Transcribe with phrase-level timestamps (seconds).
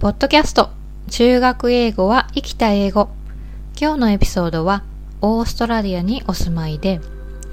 [0.00, 0.70] ポッドキャスト。
[1.10, 3.10] 中学英語は生きた英語。
[3.78, 4.82] 今日のエピソードは
[5.20, 7.02] オーストラリアにお住まいで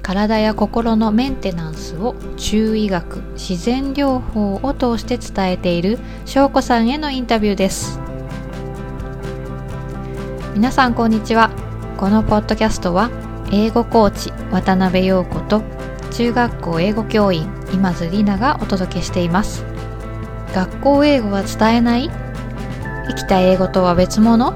[0.00, 8.00] 体や心のメンテナンスを中医学自然療法を通して伝えている翔子さんへのインタビューです。
[10.54, 11.50] 皆さんこんにちは。
[11.98, 13.10] このポッドキャストは
[13.52, 15.60] 英語コーチ渡辺陽子と
[16.12, 19.66] 中学校英語教員今津里奈がお届けしています。
[20.54, 22.10] 学校英語は伝えない？
[23.08, 24.52] 生きた英語とは別物？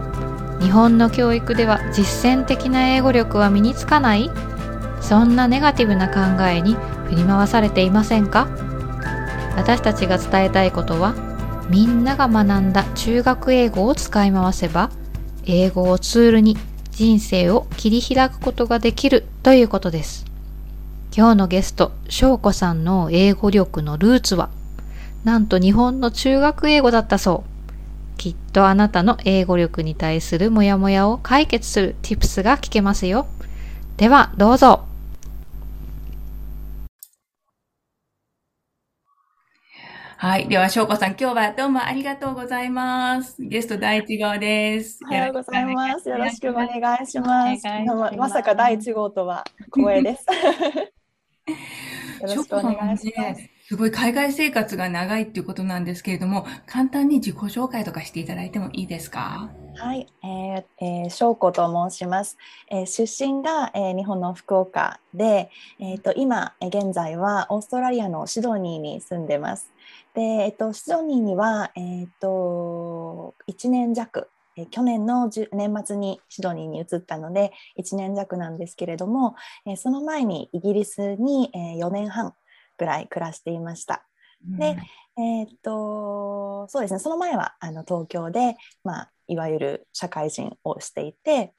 [0.61, 4.31] 日本の教育では実践的な英語力は身につかない？
[5.01, 6.75] そんなネガティブな考えに
[7.09, 8.49] 振り回されていませんか？
[9.57, 11.15] 私たちが伝えたいことは
[11.69, 14.91] みんなが学んだ中学英語を使い回せば
[15.45, 16.57] 英語をツールに
[16.91, 20.27] 人生を切り開くことができるということです。
[21.15, 24.51] 今日のゲスト、翔子さんの英語力のルーツは、
[25.25, 27.52] なんと日本の中学英語だったそう。
[28.23, 33.27] きっとあなたの英語力に対するモヤモヤを解決する tips が聞けますよ。
[33.97, 34.85] では、どうぞ。
[40.19, 40.47] はい。
[40.47, 43.43] では、翔子さん、今日はどうもありがとうございます。
[43.43, 45.01] ゲスト第一号です。
[45.05, 46.09] おはようございます。
[46.09, 46.69] よろしくお願
[47.03, 47.67] いします。
[47.67, 49.43] ますまさか第一号とは
[49.75, 50.25] 光栄です。
[52.23, 53.43] よろしくお願いします。
[53.73, 59.49] すごい海外生活が長いっていうことなんですけれども、簡単に自己紹介とかしていただいてもいいですか？
[59.77, 62.37] はい、えーえー、翔子と申します。
[62.71, 65.49] えー、出身が、えー、日本の福岡で、
[65.81, 69.73] えーと、今現在はオーストラリアのシドニーに住んでます。
[70.13, 82.35] で、えっと、シドニーには、えっと、1年弱、え去年の年末にシドニーに移ったので1年弱なんですけれども、えその前にイギリスに、え4年半
[82.83, 84.05] ぐらい暮らしていました。
[84.59, 84.77] で、
[85.17, 91.53] えー、っとそうですねその前はあの東京で、まあ、いわゆる社会人をしていて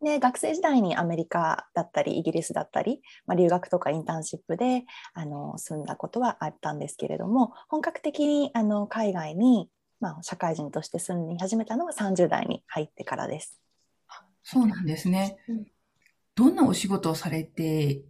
[0.00, 4.84] で学生時代にアメリカだったりイギリスだったり、まあ、留学とかインターンシップで
[5.14, 9.68] あの住んだことはあったんですけれども本格的にあの海外に、
[9.98, 13.60] まあ、社会人として住み始めたのは30代に入ってからです。
[14.44, 15.38] そうなんですね。
[16.36, 18.00] どんなお仕事をされて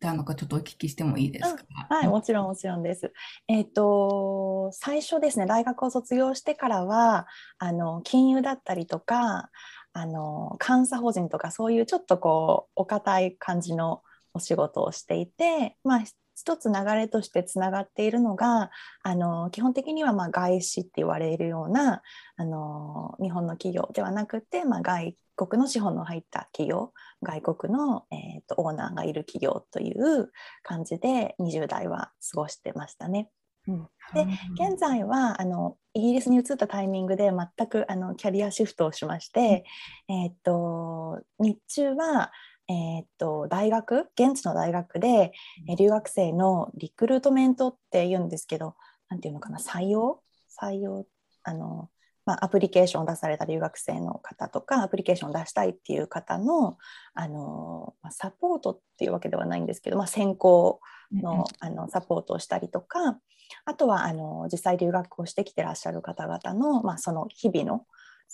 [0.00, 3.12] たのかちょっとお聞きしてもいいですか、はい、もちろんもちろんです。
[3.48, 7.26] えっ、ー、と最初ですね大学を卒業してからは
[7.58, 9.50] あの金融だったりとか
[9.92, 14.02] あの監査法人とかそういうちょっとこうお堅い感じの
[14.32, 16.02] お仕事をしていて、まあ、
[16.40, 18.70] 一つ流れとしてつながっているのが
[19.02, 22.00] あの基本的にはま外資って言われるような
[22.36, 26.92] あの日本の企業ではなくて、まあ、外国の資本の入った企業
[27.22, 30.30] 外国の、えーとオーナーがいる企業という
[30.62, 33.30] 感じで20代は過ごしてましたね。
[33.68, 39.64] うん、で現在はあのイギリスに移ったタイミングで全くあのキャリアシフトをしまして、
[40.08, 42.32] うん、えー、っと日中は、
[42.70, 44.08] えー、っと大学？
[44.14, 45.32] 現地の大学で、
[45.68, 48.76] うん、留学生のリクルートメントって言うんですけど
[49.08, 49.58] 何て言うのかな？
[49.58, 50.22] 採用？
[50.60, 51.04] 採用？
[51.42, 51.90] あの
[52.26, 56.76] まあ、アプリケーションを出された留学生の方とかアプリケーションを出したいっていう方の
[57.14, 60.80] あの、まあ、サポートっていうわけではないんですけど、まあ、選考
[61.12, 63.18] のあのサポートをしたりとか
[63.64, 67.86] あとはあの実際留学をしてきてらっしゃる方々の、まあ、その日々の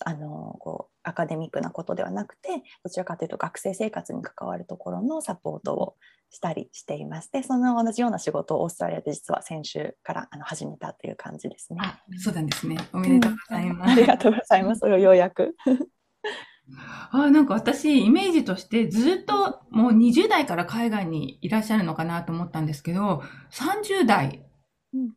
[0.04, 5.94] あのこうアカデミックなことではなくてどちらかというと学生生活に関わるところのサポートを
[6.30, 7.30] したりしています。
[7.32, 11.80] でその同じような仕事をオーストラリアで実は先週からあの始めたという感じですね。
[11.82, 12.76] あそうなんですね。
[12.92, 13.88] おめでとうございます。
[13.88, 14.80] うん、ありがとうございます。
[14.88, 15.56] ようやく。
[17.12, 24.44] あなんか私、イメージとしてずっともう20代から海外にいらっしゃるのかなと思ったんですけど、30代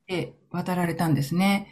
[0.08, 1.68] で渡られたんですね。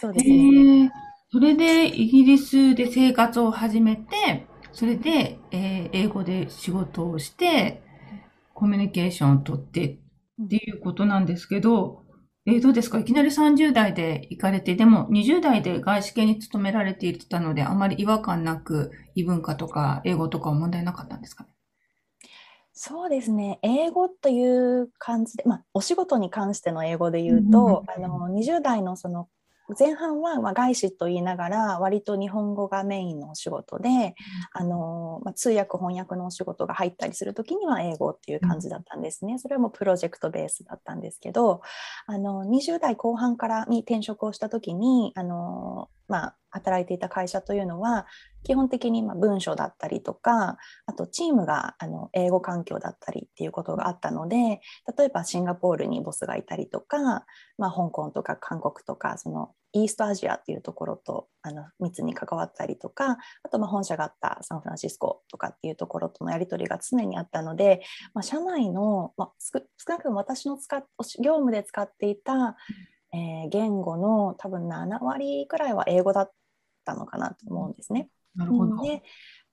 [0.00, 0.92] そうですね。
[1.32, 7.82] それでイギリスで生活を始めて、それで、えー、英語で仕事をして、
[8.52, 9.98] コミュニケーションをとって
[10.42, 12.02] っていうことなんですけど、
[12.44, 12.98] えー、どうですか？
[12.98, 21.50] いきなり30代で行かれて、でも20代で外資系に勤められていたので、あまり違和感なく異文化とか英語とかは問題なかったんですかね？
[22.74, 23.58] そうですね。
[23.62, 29.28] 英語という感じで、まあ、お仕事に関しての英語で言うと、あの20代のその
[29.78, 34.14] 前半はま外資と言いながら割と日本語がメインのお仕事で、うん、
[34.52, 41.62] あのまあ、通訳翻訳のお仕事が入ったりする時には英語っていう感じだったんですね、うん、それもプロジェクトベースだったんですけど
[42.06, 48.06] あの20代後半からに転職をした時にあの、まあ、働いていた会社というのは
[48.44, 50.56] 基本的にま文章だったりとか
[50.86, 54.60] あとチームがあの英語環境だったりっていうことがあったので
[54.96, 57.24] 例えばシンガポールにボスがいたりとか、
[57.58, 67.82] まあ、香港とか韓国とかそのイーストアジアっていうところとあの密に関わったりとかあとま本社があったサンフランシスコとかっていうところとのやり取りが常にあったので、
[68.12, 70.84] まあ、社内の、まあ、少なくとも私の使っ
[71.22, 72.56] 業務で使っていた、
[73.14, 76.32] えー、言語の多分7割くらいは英語だっ
[76.84, 78.08] たのかなと思うんですね。
[78.34, 78.82] なるほど。
[78.82, 79.02] で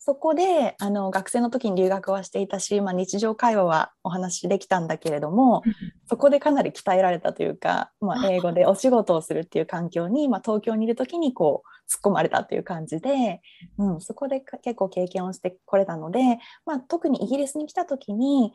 [0.02, 5.62] そこであの学生の時に留学はしていたし、まあ、日常会話はお話できたんだけれども、
[6.08, 13.42] そこでかなり鍛えられたというか、まあ、英語でお仕事をするっていう環境に、まあ、東京にいる時にこう突っ込まれたという感じで、
[13.78, 18.54] うん、そこで結構経験をしてこれたので、まあ、特にイギリスに来た時に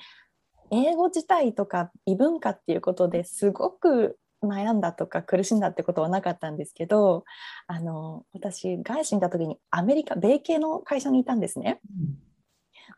[0.70, 7.25] 英語自体とか異文化っていうことですごく悩んだとか苦しんだってことはなかったんですけど
[7.67, 11.81] あの私外資にいた時にアメリカ米系の会社にいたんですね。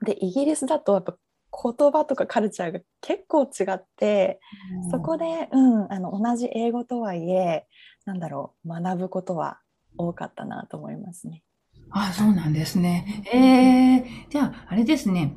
[0.04, 1.16] でイギリスだとやっぱ
[1.52, 4.40] 言葉とかカルチャーが結構違って、
[4.84, 7.66] うん、そこで、うん、あの同じ英語とはいえ
[8.04, 9.60] なんだろう学ぶことは
[9.96, 11.42] 多かったなと思いますね。
[11.90, 13.24] あそうなんですね。
[13.32, 15.36] えー、じゃああれですね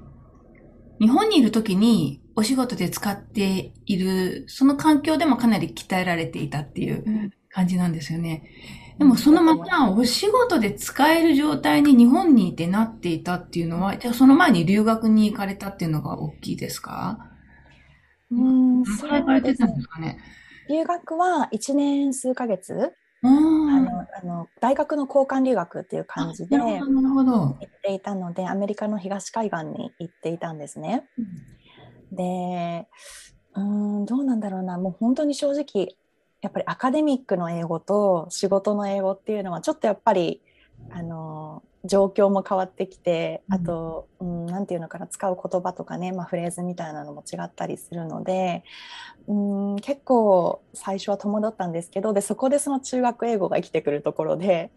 [0.99, 8.43] 日本にいる時にお仕事で使っている、その環境でもかなり鍛えられていたっていう感じなんですよね。
[8.97, 17.17] でもそのままお仕事で使える状態に日本にいてなっていたっていうのは、じゃあその前に留学に行かれたっていうのが大きいですか？
[18.31, 20.19] うん、それ行かれてたんですかね？
[20.69, 31.05] 留学は1年数ヶ月あのあの大学の交換留学っていう感じで行っていたのでアメリカの東海岸に行っていたんですね。
[31.17, 31.25] うん
[32.11, 32.87] で
[33.55, 35.95] うんどうなんだろうなもう本当に正直
[36.41, 40.41] やっぱりアカデミックの英語と仕事の英語っていうのはちょっとやっぱり
[40.91, 48.63] あの状況も変わってきてあと、うん、なんていうのかな使う言葉とかね、まあ、フレーズみたいなのも違ったりするので、
[49.27, 54.71] うん、結構最初は戸惑ったんですけどでそこでその中学英語が生きてくるところで。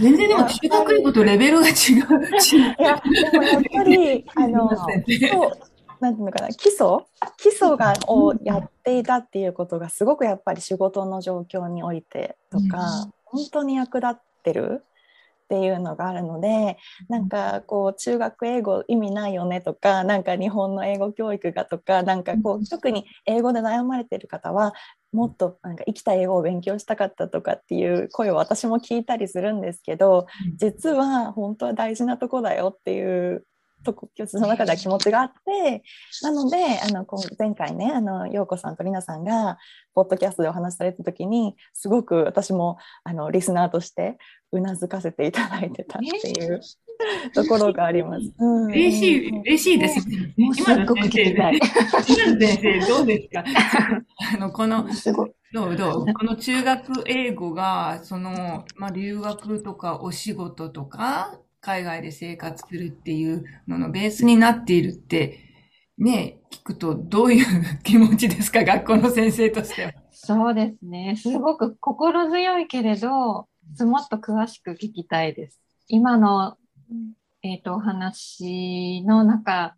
[0.00, 1.74] 全然でも中学英語とレベルが違う。
[1.74, 3.02] いや、
[3.32, 5.50] でもやっぱり、あの、 そう
[6.00, 7.06] なんていうのかな基礎？
[7.36, 16.76] 基礎がをやっていたっていうことがすごくやっぱり仕事の状況においてとか、本当に役立ってるっていうのがあるので
[17.08, 24.74] なんかこう中学英語意味ないよねとかなんか日本の英語教育がとかなんかこう特に英語で悩まれてる方は
[25.10, 33.46] もっとなんか生きた英語を勉強したかったとかっていう声を私も聞いたりするんですけど実は本当は大事なとこだよっていう
[33.84, 33.94] と
[34.26, 35.82] その中では気持ちがあって
[36.22, 37.06] なのであの
[37.38, 39.58] 前回ねあの陽子さんとりなさんが
[39.94, 44.18] ポッドキャストでお話しされた時にすごく私もあのリスナーとして
[44.52, 46.60] うなずかせていただいてたっていう
[47.34, 48.32] ところがあります。
[48.38, 50.32] うん、嬉しい、嬉しいですね。
[50.36, 50.48] 今
[50.78, 53.44] の先生、今の先生どうですか？
[54.34, 54.86] あの、この、
[55.52, 56.06] どうどう？
[56.12, 65.40] この中学英語が、その、まあ、留学とかお仕事とか、海外で生活するっていうののベースになっているって、
[65.98, 67.46] ね、聞くとどういう
[67.82, 69.92] 気持ちですか、 学校の先生としては。
[70.12, 71.16] そうですね。
[71.16, 73.46] すごく心強いけれど、も
[73.98, 75.60] っと詳しく聞きたいです。
[75.88, 76.56] 今の、
[77.42, 79.76] えっ、ー、と、お話の中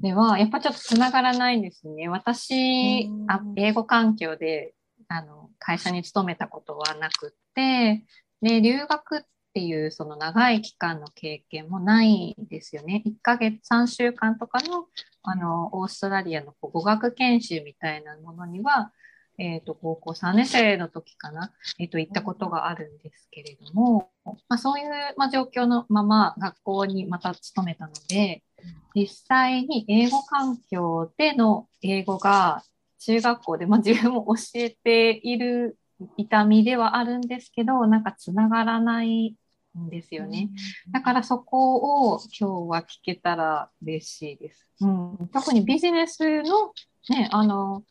[0.00, 2.08] では、やっぱちょっとつながらないんですね。
[2.08, 4.74] 私、あ英語環境で、
[5.08, 8.04] あの、会社に勤めたことはなくって、
[8.40, 9.22] で、留学っ
[9.52, 13.02] っていうその長い期間の経験もないですよね。
[13.04, 14.86] 1ヶ月、3週間とかの
[15.22, 18.92] あのオーストラリアの語学研修みたいなものには、
[19.38, 28.42] えーと、高校3年生の時かな、えーと、行ったことがあるんですけれども、まあ、そういう、まあ、状況のまま学校にまた勤めたので
[28.94, 32.62] 実際に英語環境での英語が
[33.00, 35.76] 中学校で、まあ、自分も教えている
[36.16, 39.36] 痛みではあるんですけどなんかつながらない
[39.78, 40.50] んですよね。
[40.90, 44.68] だからそこを今日は聞けたら嬉しいです。
[44.80, 46.72] うん、特にビジネスの
[47.08, 47.84] ね、あの、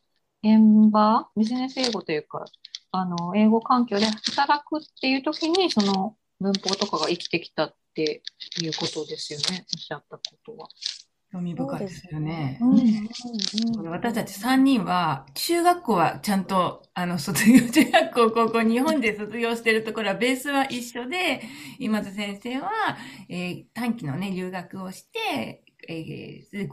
[0.44, 2.46] 現場、ビジネス英語というか、
[2.92, 8.24] あの、英語環境で働くっていう時に、その文法とかが生きてきたって
[8.62, 10.68] いうことですよね、おっしゃったことは。
[11.32, 12.60] 興味深いですよね。
[13.86, 21.42] 私たち3人は、中学校はちゃんと、あの、卒業、中学校、高校、日本で卒業してるところは、ベースは一緒で、
[21.80, 22.70] 今津先生は、
[23.30, 26.68] えー、短期のね、留学をして、えー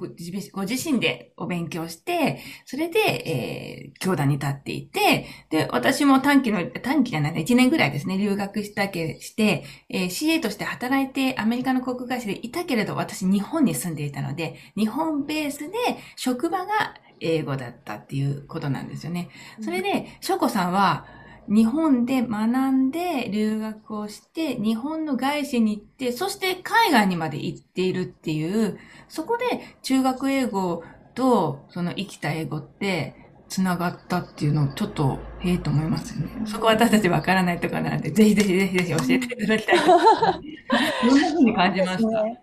[0.52, 15.72] ご自身でお勉強して、それで、えー教団に立っていて、で、私も短期の、短期じゃないね、1年ぐらいですね、留学したけして、えー CA として働いてアメリカの航空会社でいたけれど、私日本に住んでいたので、日本ベースで
[16.16, 19.28] 職場が英語だったっていうことなんですよね。
[19.60, 21.06] それで、しょこさんは、
[21.48, 28.78] 日本で学んで留学をして、日本の外資に行って、そして海外にまで行っているっていう、
[29.08, 33.14] そこで中学英語とその生きた英語って
[33.48, 36.46] 繋がったっていうのをちょっと、へえと思いますよね。
[36.46, 39.78] そこ私たちわからないとかなので、ぜひぜひぜひぜひ教えていただきたい。
[39.78, 41.18] どん。
[41.18, 42.22] な風に感じました。
[42.24, 42.42] ね。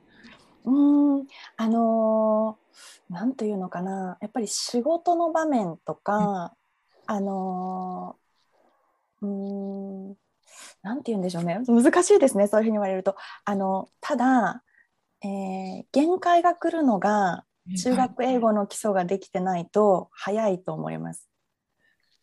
[0.66, 2.66] うーん、あのー
[3.08, 6.56] なんというのかな、やっぱり仕事の場面とか、
[7.06, 8.25] あのー
[9.26, 10.18] うーん、
[10.84, 13.16] なんて言うんでしょうね、難しいですね、そういうふうに言われると。
[13.46, 14.64] あの、ただ、
[15.24, 17.46] えー限界が来るのが、
[17.82, 21.28] 中学英語の基礎ができてないと早いと思います。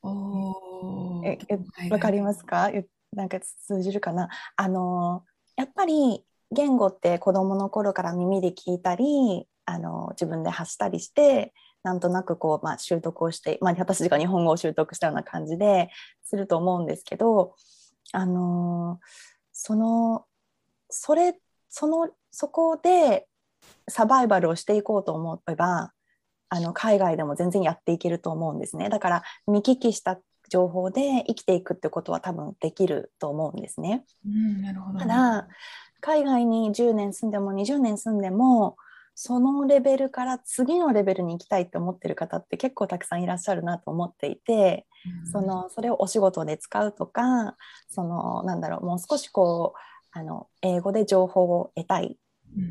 [0.03, 1.59] おーええ
[1.91, 2.69] わかりますか？
[2.69, 4.29] えなんか通じるかな？
[4.57, 5.25] あの
[5.57, 15.91] やっぱり言語って子どもの頃から耳で聞いたりあの自分で発したりしてなんとなくこう、まあ、習得をして、まあ、私が日本語を習得したような感じで
[16.23, 17.55] すると思うんですけど
[18.13, 19.01] あの
[19.53, 20.25] その
[20.91, 21.37] それ
[21.69, 23.27] そのそこで
[23.89, 25.93] サバイバルをしていこうと思えば
[26.49, 30.21] あの海外でも全然やっていけると思うんですねだから見聞きした
[30.53, 34.05] 情報で生きていくってことは多分できると思うんですね。
[34.27, 34.99] うん、なるほど。
[34.99, 35.49] ただ
[36.01, 38.77] 海外に10年住んでも20年住んでも
[39.25, 44.85] そのレベルから次のレベルに行きたいって思ってる方って結構たくさんいらっしゃるなと思っていて、
[45.25, 45.31] うん。
[45.31, 47.57] そのそれをお仕事で使うとか
[47.89, 52.19] そのなんだろうもう少しこうあの英語で情報を得たい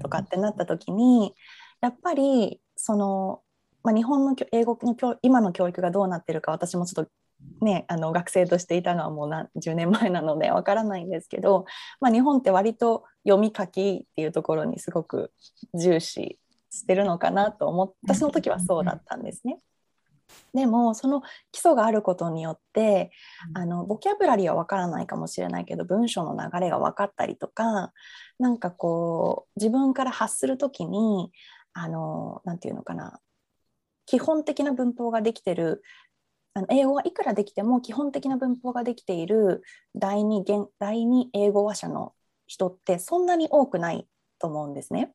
[0.02, 1.34] とかってなった時に
[1.80, 3.40] やっぱりその、
[3.84, 7.12] まあ、日本の教英語の教今の教育がどうなってるか私もちょっと
[7.66, 11.64] ねあの学生としていたのはもう何10年前なのでわからないんですけど、
[12.02, 15.32] まあ、日本って割と読み書きっていうところにすごく
[15.74, 16.38] 重視
[16.72, 19.60] してるのかなと思って私の時はそうだったんですね。
[20.54, 23.12] でもその基礎があることによって
[23.54, 27.92] あのボキャブラリーは分からないかもしれないけど文章の流れが分かったりとか
[28.40, 31.32] なんかこう自分から発する時に
[31.74, 33.20] あのなんていうのかな
[34.06, 35.84] 基本的な文法ができてる
[36.54, 39.64] あの英語はいくらできても基本的な文法ができている
[39.96, 42.14] 第二言第二英語話者の
[42.48, 44.08] 人ってそんなに多くない
[44.40, 45.14] と思うんですね。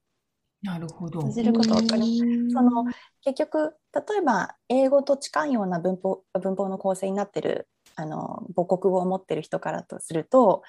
[0.66, 1.22] なるほど。
[1.22, 2.18] 通じること分かり
[2.52, 2.84] その
[3.22, 10.62] 結局例えば英語と近いような文法文法の構成になってるあの母国語を持ってる人からとすると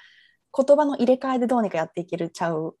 [0.56, 2.76] 言葉の入れ替えでどうにかやっていけるちゃう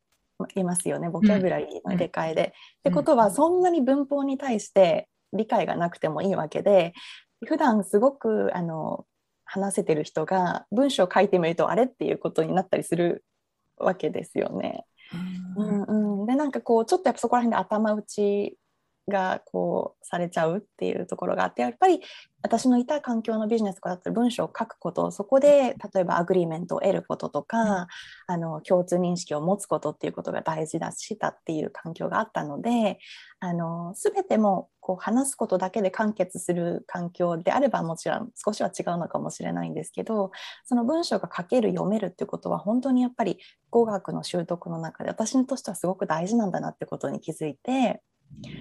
[0.54, 1.10] いますよね。
[1.10, 2.42] ボキャブラリーの入れ替えで。
[2.42, 6.94] ってことはそんなに文法に対して理解がなくてもいいわけで
[7.44, 9.04] 普段すごくあの
[9.44, 11.84] 話せてる人が文章を書いてみるとあれ？
[11.84, 13.24] っていうことになったりする
[13.76, 14.84] わけですよね。
[15.56, 18.58] ううんんうん、でなんかこうちょっとやっぱそこら辺で頭打ち
[19.08, 22.02] がこうされちゃうっていうところがあってやっぱり
[22.42, 27.88] 私のいた環境のビジネスとかだったら文章を書くことそこで例えば agreement を得ることとか、
[28.26, 32.98] あの共通認識を持つことっていうことが大事だしたっていう環境があったので
[33.40, 40.30] あの全てもこう話すことだけで完結する環境であればもちろん少しは違うのかもしれないんですけど
[40.64, 43.38] その文章が書ける読めるっていうことは本当にやっぱり
[43.70, 48.00] 語学の習得の中で私としてはすごく大事なんだなってことに気づいて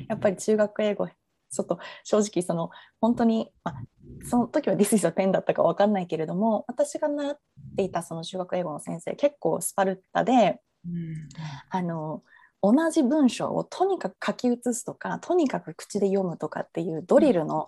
[0.09, 1.07] やっぱり中学英語
[1.49, 2.69] ちょっと正直その
[3.01, 3.81] 本当に、まあ、
[4.29, 7.39] その時は This is a pen だったか分かんないけれども私が習っ
[7.75, 11.29] ていたその中学英語の先生結構スパルタでうん
[11.69, 12.23] あの
[12.61, 17.67] 同じ文章をとにかく書き写すとかとにかく口で読むとかっていうドリルの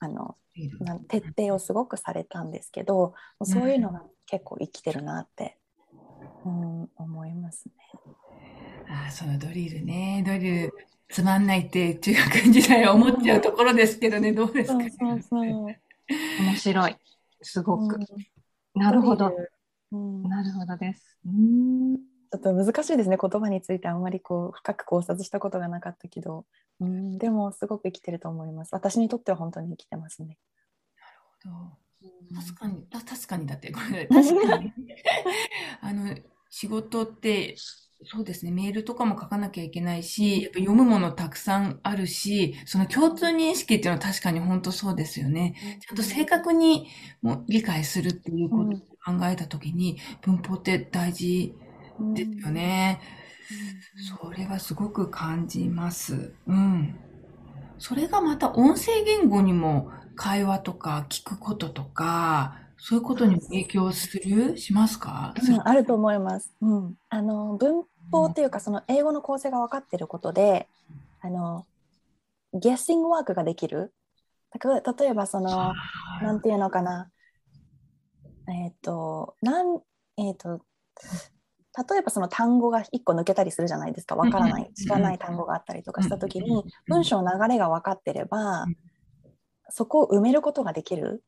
[0.00, 0.36] あの
[0.80, 5.56] なん徹底をすごくされたんですけどそういうのが結構生きてるなって、
[6.44, 7.74] うん、思いますね。
[8.90, 10.22] ああ、そのドリルね。
[10.26, 10.72] ドリル、
[11.08, 14.78] つまんないって中学時代は思っちゃうところですけどね、どうですか？
[14.80, 15.44] そうそうそう。
[16.40, 16.96] 面白い。
[17.42, 17.96] すごく。
[17.96, 18.80] うん。
[18.80, 19.32] なるほど。
[19.92, 19.96] う。
[19.96, 20.22] ん。
[20.22, 21.18] なるほどです。
[21.26, 21.96] うん。
[21.96, 23.16] ちょっと難しいですね。
[23.20, 26.44] 言葉についてあんまりこう深く考察したことがなかったけど、
[26.80, 28.74] うん、でもすごく生きてると思います。
[28.74, 30.36] 私にとっては本当に生きてますね。
[32.34, 34.72] 確かに、た確かにだって、これ、 確かに。
[35.80, 36.14] あの、
[36.50, 37.54] 仕事って、
[38.04, 45.56] そうですね、メールとかも書かなきゃいけないし、やっぱ読むものたくさんあるし、その共通認識っていうのは確かに本当そうですよね。
[45.80, 46.86] ちゃんと正確に
[47.22, 51.54] もう理解するっていうことを考えたときに、文法って大事
[52.14, 53.00] ですよね。
[54.20, 56.34] それはすごく感じます。
[56.46, 56.94] うん。
[57.78, 66.54] それがまた音声言語にも会話とか聞くこととか、そういうことにも影響するしますか、うん、あると思います。
[66.60, 66.94] うん。
[67.08, 70.68] あの、文法っていうか、その英語の構成が分かっていることで、
[71.20, 71.66] あの、
[72.54, 73.92] ゲッシングワークができる。
[74.62, 75.74] 例えば、その、
[76.22, 77.10] なんていうのかな。
[78.48, 79.80] えっ、ー、と、なん、
[80.16, 80.62] えっ、ー、と、
[81.90, 84.16] 例えばその単語が1個抜けたりするじゃないですか。
[84.16, 84.70] わからない。
[84.74, 88.66] 知らない単語があったりとかした時に文章の流れが分かってれば
[89.68, 91.22] そこを埋めることができる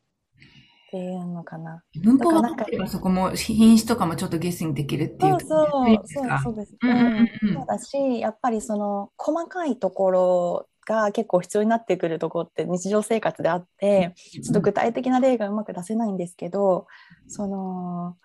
[0.91, 1.85] っていうのかな。
[2.03, 16.87] 文法が分かればそこも品詞とかもちょっとゲスにできるっていうそうそうそうそうです、そうだしやっぱりその細かいところが結構必要になってくるところって日常生活であってちょっと具体的な例がうまく出せないんですけど
[17.29, 18.17] その。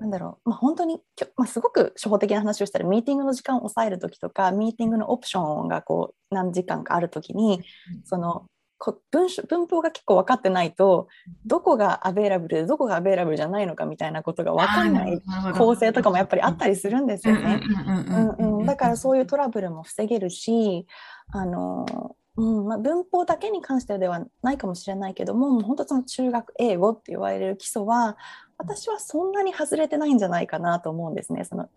[0.00, 1.00] なんだろう、まあ、本当に、
[1.36, 7.62] まあ、すごく初歩的な話をしたらミーティングの時間を抑える時とかミーティングのオプションがこう何時間かある時に
[8.04, 8.44] その
[9.10, 11.08] 文章文法が結構分かってないと
[11.46, 15.20] どこがアベイラブルでどこがアベイラブルじゃないのかみたいなことが分かんない
[15.56, 17.60] 構成とかもやっぱりあったりするんですよね。
[18.64, 20.86] だからそういうトラブルも防げるし
[21.32, 28.16] あのうんまあ、文法だけに関してではないかもしれないけどももう本当その中学英語って言われる基礎は
[28.56, 31.44] 私はそんなに外れてないんじゃないかなと思うんですね。
[31.44, 31.68] その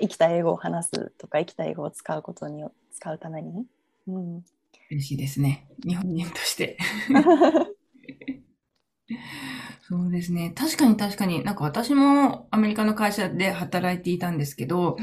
[0.00, 3.64] 生きた英語を話すとか生きた英語を使うことに使うために。
[4.06, 4.44] うん、
[4.90, 5.66] 嬉しいですね。
[5.86, 6.78] 日本人として。
[9.86, 10.50] そうですね。
[10.56, 14.96] 確かに確かに、なんか私もアメリカの会社で働いていたんですけど、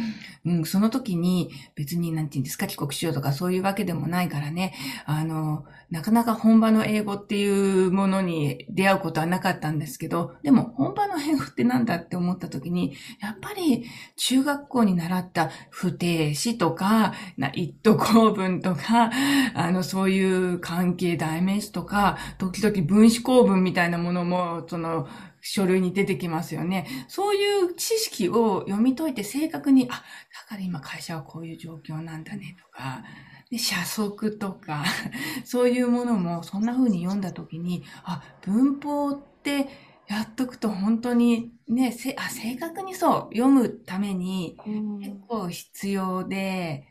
[0.43, 4.73] うん、その時に別になんて言うんですか、帰国しようとかそういうわけでもないからね、
[5.05, 13.85] あの、なかなか本場の英語っていうものに出会うことはなかったんですけど、でも本場の英語ってなんだって思った時に、やっぱり
[14.15, 17.13] 中学校に習った不定詞とか、
[17.53, 19.11] 一途構文とか、
[19.53, 25.05] あの、そういう関係代名詞とか、時々分子構文みたいなものも、その、
[25.41, 26.87] 書類に出てきますよね。
[27.09, 30.01] そういう知識を読み解いて正確に、あ、だ
[30.47, 33.03] から今会社はこういう状況なんだねとか、
[33.49, 34.85] で社則とか、
[35.43, 39.67] そういうものもそんな風に読んだ時に、あ、文法って
[40.07, 44.57] やっとくと本当にね、せあ正確にそう、読むために
[45.01, 46.87] 結構必要で、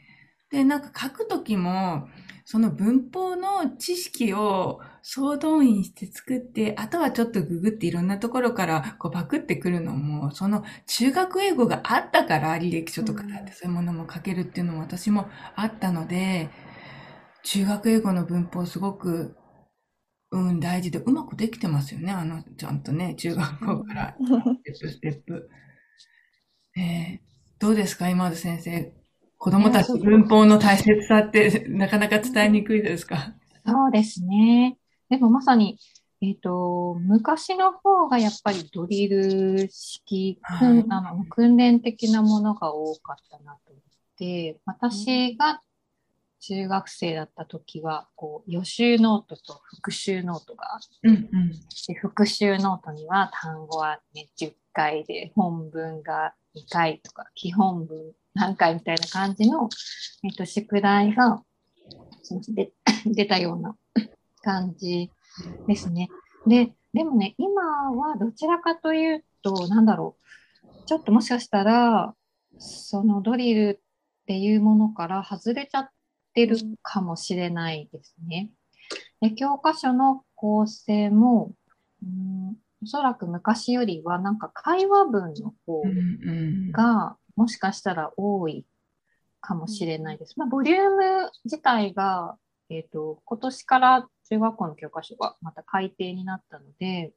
[0.50, 2.08] で、なんか書くときも、
[2.50, 16.50] その文法の知識を総動員して作って、あとはちょっとググっていろんなところからこうパクってくるのも、その中学英語があったから履歴書とかだってそういうものも書けるっていうのも私もあったので、
[17.44, 19.36] 中学英語の文法すごく、
[20.32, 22.10] うん、大事で、うまくできてますよね。
[22.10, 25.48] あの、ちゃんとね、中学校からステップステップ。
[26.76, 27.18] えー、
[27.60, 28.99] どうですか今津先生？
[29.40, 33.32] 子供たち文法の大切さってなかなか伝えにくいですか？
[33.66, 34.76] そうですね。
[35.08, 35.78] でもまさに、
[36.20, 43.82] えっ、ー、と、昔の方がやっぱりドリル式、はい、あの訓練的なものが多かったなと思っ
[44.18, 45.62] て、私が
[46.40, 51.52] 中学生だった時は、こう予習ノートと復習ノートがあって、うんうん、
[51.88, 59.68] で復習ノートには単語は、ね、10回で本文が2回とか、基本文何回みたいな感じの、
[60.24, 61.42] えっと、宿題が
[62.54, 62.72] で
[63.06, 63.76] 出たような
[64.42, 65.10] 感じ
[65.66, 66.08] ですね。
[66.46, 70.16] で、でもね、今はどちらかというと、なんだろ
[70.64, 72.14] う、ちょっともしかしたら、
[72.58, 73.80] そのドリル
[74.22, 75.90] っていうものから外れちゃっ
[76.34, 78.50] てるかもしれないですね。
[79.20, 81.52] で教科書の構成も、
[82.02, 85.82] うんおそらく昔よりはなんか会話文の方
[86.72, 88.66] がもしかしたら多い
[89.40, 90.38] かもしれないです。
[90.38, 92.36] まあ、ボリューム自体が、
[92.68, 97.14] えっ、ー、と、今年から中学校の教科書がまた改訂になったので、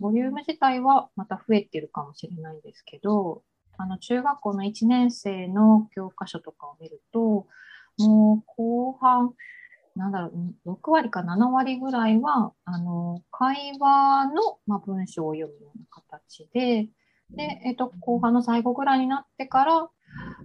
[0.00, 3.42] ボリューム自体はまた増えてるかもしれないんですけど、
[3.76, 7.46] あの、中学校の1年生の教科書とかを見ると、
[7.98, 9.34] もう後半、
[9.96, 10.32] なんだろ
[10.64, 16.88] う、6割か7割ぐらいは、あの、会話の、まあ、文章を読むような形で、
[17.30, 19.90] で、えっ、と、後半の最後ぐらいになってから、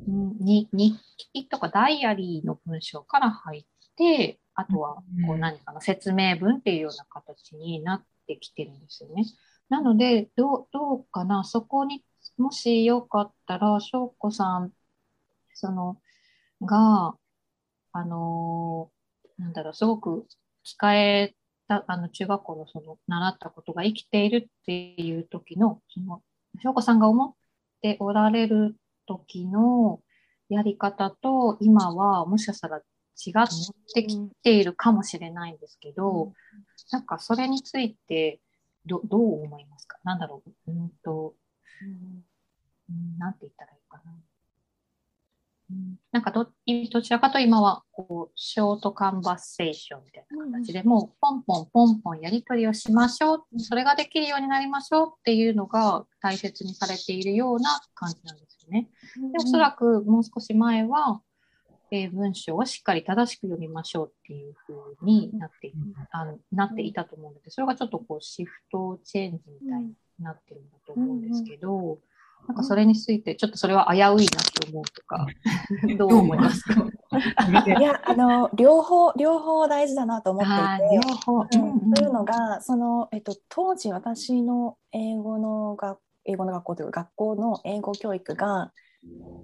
[0.07, 0.95] に日
[1.33, 3.65] 記とかダイアリーの文章から入っ
[3.95, 4.95] て、あとは
[5.27, 9.25] こう何かの説明文っていうような形になってきてるんですよね。
[9.69, 12.03] なので、どうどうかな、そこに
[12.37, 14.71] もしよかったら、翔子さん、
[15.53, 15.97] その、
[16.61, 17.15] が、
[17.93, 20.27] あのー、なんだろう、すごく
[20.65, 21.35] 聞え
[21.67, 26.21] た、あの、中学校のその、習ったことが生きているっていう時の、その、
[26.59, 27.33] 翔子さんが思っ
[27.81, 28.75] ておられる
[29.07, 30.01] 時の、
[30.49, 32.81] やり方と今はもしかしたら違
[33.41, 33.47] っ
[33.93, 36.33] てきているかもしれないんですけど、うん、
[36.91, 38.41] なんかそれについて
[38.85, 39.97] どどう思いますか？
[40.03, 40.71] なんだろう？
[40.71, 41.35] うんと、
[41.81, 44.11] うん、なんて言ったらいいかな？
[46.11, 46.45] なんかど
[46.91, 58.89] どちらかと今はこうショートカンバセーションみたいな形で、もうポンポンポンポンやり取りをしましょう、それができるようになりましょうっていうのが大切にされているような感じなんですよね。
[59.31, 61.21] でおそらくもう少し前は、
[61.91, 65.71] えー、文章をしっかり正しく読みましょうっていうふうになって
[66.11, 71.99] あのなっていたと思うので、それがちょっとこうシフトチェンジみたいになってるんだと思うんですけど、
[72.47, 75.25] なんかそれについて、ちょっとそれは危ういなと思うとか、
[75.97, 76.85] どう思いますか？
[77.67, 80.51] いや、あの、両方、両方大事だなと思って
[80.85, 88.71] いて、両方、うん、というのが、その、えっと、当時私の英語の学英語の学校というか学校の英語教育が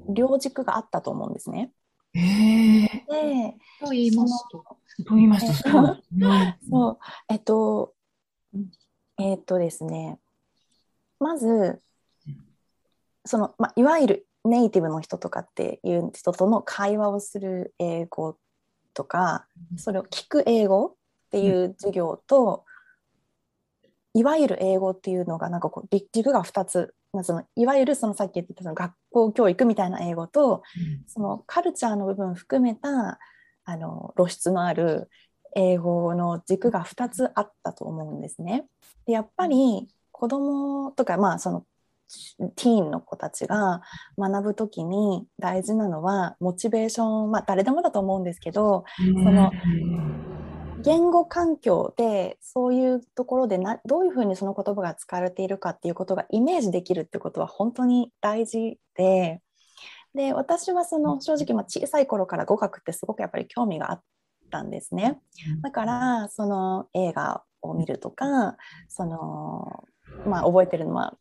[0.09, 1.71] 両軸があったと思うんですね。
[2.13, 2.87] へえ。
[3.09, 4.63] で、と言いますと。
[5.05, 5.69] と言いますと。
[6.69, 6.97] そう、
[7.29, 7.93] えっと、
[9.17, 10.19] えっとですね、
[11.19, 11.81] まず、
[13.27, 18.37] その、まあ、いわゆるネイティブの人とかっていう人との会話をする英語
[18.93, 20.93] とかそれを聞く英語っ
[21.31, 22.63] ていう授業と、
[24.13, 30.63] いわゆる英語っていうのがなんかこう軸が2つ、まあ、そのいわゆるそのさっき言ってたその学校教育みたいな英語と、
[31.05, 33.19] そのカルチャーの部分含めた
[33.65, 35.09] あの露出のある
[35.55, 38.67] 英語の軸が2つあったと思うんですね。
[39.05, 41.65] でやっぱり子供とかまあその
[42.55, 43.81] ティーンの子たちが
[44.17, 49.51] 学ぶ時に大事なのはモチベーションまあ誰でもだと思うんですけど、その
[50.83, 59.41] 言語環境でそういうところでなどういうふうにその言葉が使われているかっていうことがイメージできるってことは本当に大事で
[60.13, 64.01] で私はその正直ま小さい頃から語学ってすごくやっぱり興味があっ
[64.49, 65.19] たんですね。
[65.61, 68.55] だからその映画を見るとか
[68.87, 69.83] その
[70.25, 71.17] まあ覚えてるのは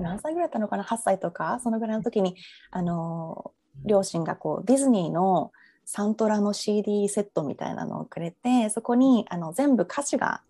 [0.00, 1.60] 何歳ぐらいだったのかな？8歳とか？
[1.62, 2.36] そのぐらいの時に
[2.70, 3.52] あの
[3.84, 5.52] 両親がこうディズニーの
[5.84, 10.42] サントラの CD セットみたいなのをくれてそこにあの全部歌詞が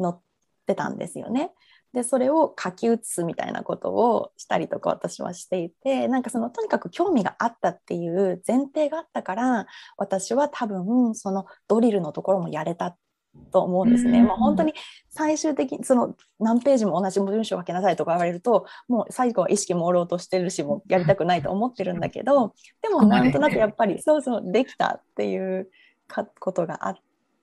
[0.00, 0.18] 載っ
[0.66, 1.52] てたんですよね。
[1.92, 12.98] でそれを書き写すみたいなことをしたりとか私はしていてなんかそのとにかく興味があったっていう前提があったから私は多分そのドリルのところもやれた
[13.52, 14.22] と思うんですね。
[14.22, 14.74] まあ、本当に
[15.10, 25.70] 最終的にその何ページも同じ文章を書きなさいとか言われるともう最後は意識朦朧としてるしもうやりたくないと思ってるんだけどでもなんとなくやっぱりそうそうできたっていう
[26.38, 26.96] ことがあっ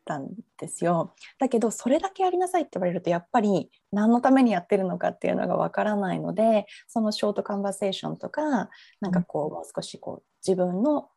[0.05, 0.29] たん
[0.59, 1.13] ですよ。
[1.39, 11.09] だけどそれだけやりなさいって言われるとやっぱり何のためにやってるのかっていうのがわからないのでそのショートカンバセーションとかなんかこうもう少しこう自分の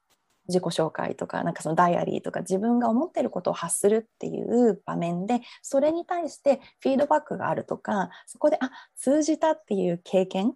[0.48, 10.52] 自己紹介とかなんかそのダイアリーとか自分が思ってることを発するっていう場面でそれに対してフィードバックがあるとかそこであ通じたっていう経験っ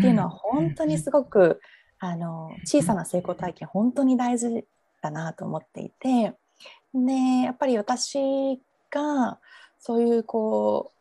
[0.00, 1.60] ていうのは本当にすごく、
[1.98, 4.64] あの小さな成功体験本当に大事
[5.02, 6.34] だなと思っていて
[6.94, 9.38] でやっぱり私が
[9.78, 10.92] そういうこ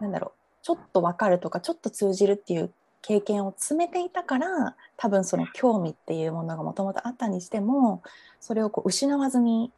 [0.00, 8.02] うなんだろうちょっと分かるとかちょっと通じるっていう経験を積めていたから多分その興味っていうものがもともとあったにしても
[8.40, 9.72] それをこう失わずに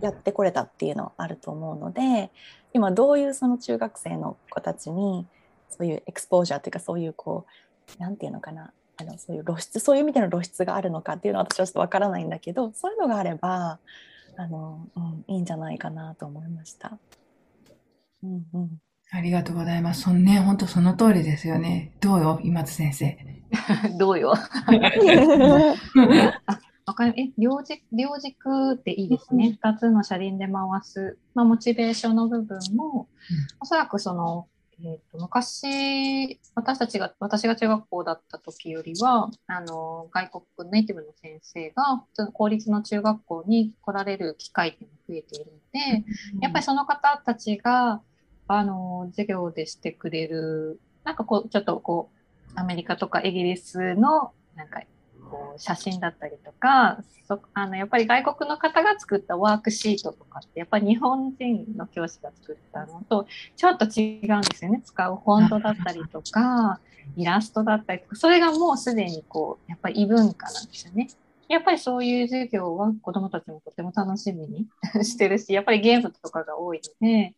[0.00, 2.30] やってこれたっていうのはあると思うので
[2.72, 5.26] 今どういうその中学生の子たちに
[5.68, 13.78] そういうエクスポージャーっていうかそういうこう何て言うのかなあのそういう露出そういう意味での露出があるのかっていうのは私はちょっとわからないんだけどそういうのがあれば
[14.36, 16.98] あの、うん、いいんじゃないかなと思いました。
[18.22, 20.02] うんうんありがとうございます。
[20.02, 21.92] そのね、本当その通りですよね。
[22.00, 23.16] どうよ、今津先生。
[23.98, 24.34] どうよ。
[26.86, 27.14] わかる。
[27.16, 29.52] え、両軸、両軸っていいですね。
[29.52, 31.16] 二、つの車輪で回す。
[31.34, 34.48] まあ、モチベーションの部分も、うん、おそらくその、
[34.80, 48.02] えーと、昔、私たちが、私が中学校だった時よりは、あの、外国ネイティブの先生が、公立の中学校に来られる機会っていうのが増えているので、うん、やっぱりその方たちが、
[48.46, 54.82] あの、授業でしてくれる、なんかこう、ちょっとこう、アメリカとかイギリスの、なんか、
[55.30, 63.26] こう、写真だったりとか、そあの、やっぱり外国の方が作ったワークシートとかって、やっぱり日本人の教師が作ったのと、
[63.56, 64.82] ちょっと違うんですよね。
[64.84, 66.80] 使うフォントだったりとか、
[67.16, 71.08] イラストだったりとか、それがもうすでにこう、やっぱり異文化なんですよね。
[71.48, 74.66] やっぱりそういう授業は子供たちもとても楽しみに
[75.04, 77.34] してるし、やっぱりゲームとかが多いので、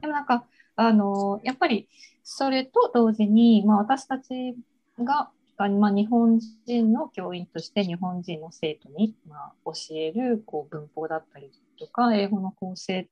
[0.00, 0.44] でもなんか、
[0.76, 1.88] あの、やっぱり
[2.22, 4.54] それと同時に、まあ私たち
[4.98, 13.06] がが、まあ、日本人の教員として日本人の生徒に、まあ、教えるこう文法だったりとか英語の構成っ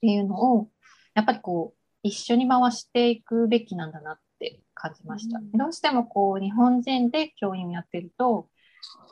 [0.00, 0.68] ていうのを
[1.14, 5.40] やっぱりこう一緒に回していくべきなんだなって感じました。
[5.54, 8.48] どうしてもこう日本人で教員をやってると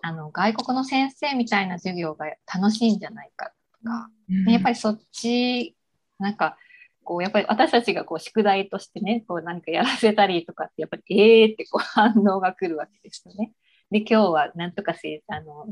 [0.03, 5.77] あの外国の先生みたいな授業が楽しいんじゃないかとか、うん、やっぱりそっち
[6.19, 6.57] なんか
[7.05, 13.53] こうやっぱり私たちがこう宿題としてねこう何かやらせたりとかってやっぱりえーってこう反応が来るわけですよね。
[13.91, 15.67] で今日はなんとかせあの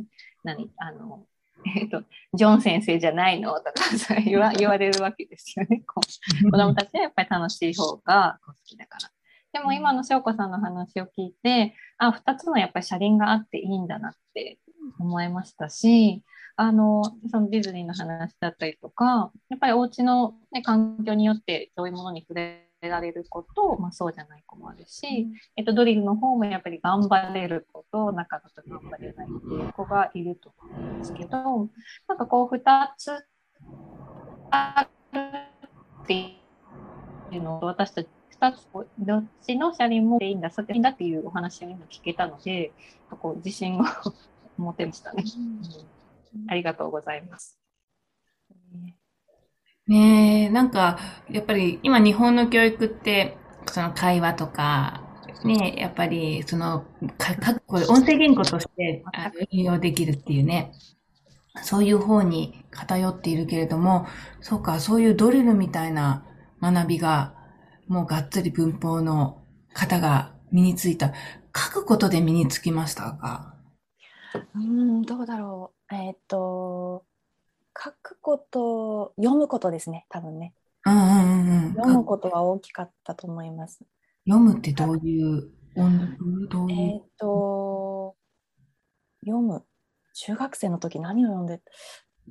[0.45, 1.27] 何あの
[1.77, 2.03] えっ、と
[2.35, 3.73] ジョン先生じゃないのとか
[4.25, 5.83] 言わ言われるわけですよね。
[5.87, 9.11] こう子供たちはやっぱり楽しい方が好きだから。
[9.53, 14.59] でも今の翔子さんの話を聞いてあ2つのやっぱり車輪があっていいんだなって
[14.99, 16.23] 思いましたし
[16.61, 31.69] あのそのディズニーの話だったりとかやっぱりお家の、ね、環境によってそういうものに触れられること、まあ、そうじゃない子もあるし、えっと、ドリルの方もやっぱり頑張れる子となかなか頑張れないっていう子がいると思うんですけど
[32.09, 33.11] なんかこう2つ
[34.51, 35.19] ある
[36.03, 38.67] っていうのを私たち2つ
[38.99, 42.73] どっちの車輪もいいんだそれいいんだっていうお話を今聞けたので
[43.09, 43.85] こう自信を
[44.59, 45.25] 持てましたね。
[45.25, 46.00] うん
[46.49, 47.59] ありがとうございます。
[49.87, 55.03] ねえ、なんか、やっぱり今日本の教育って、その会話とか、
[55.45, 56.85] ねやっぱり、その、
[57.19, 59.03] か、か音声言語として
[59.53, 60.73] 運用できるっていうね、
[61.63, 64.07] そういう方に偏っているけれども、
[64.41, 66.25] そうか、そういうドリルみたいな
[66.63, 67.35] 学びが、
[67.89, 71.13] もうがっつり文法の方が身についた。
[71.57, 73.57] 書くことで身につきましたか？
[74.55, 75.80] うん、どうだろう。
[75.93, 77.05] えっ、ー、と
[77.77, 80.55] 書くこと読むことですね多分ね、
[80.87, 83.81] うんうんうん、読むことは大きかったと思います。
[84.27, 85.51] 読むってどういう
[86.49, 88.15] どういうえっ、ー、と
[89.25, 89.65] 読む。
[90.13, 91.63] 中学生の時何を読んで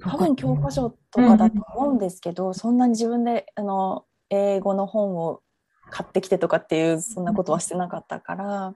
[0.01, 5.41] 多分教科書とかだと思うんですけど、うん、そんなに自分であの英語の本を
[5.89, 8.75] 買ってきてとかっていうそんなことはしてなかったから、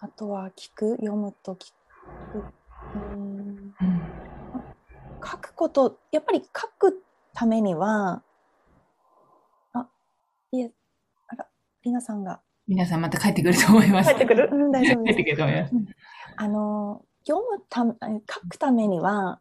[0.00, 1.72] あとは聞く読むと聞
[2.32, 2.44] く。
[3.12, 3.33] うん
[5.24, 7.02] 書くことやっぱり書く
[7.34, 8.22] ためには
[9.72, 9.88] あ
[10.52, 10.72] いえ
[11.28, 11.46] あら
[11.82, 12.40] りなさんが。
[12.66, 14.08] 皆さんまた帰ってくると思います。
[14.08, 15.16] 帰ってくる、うん、大丈夫です。
[15.16, 15.74] 帰ってくると思います、
[16.36, 19.40] あの読むた書くためには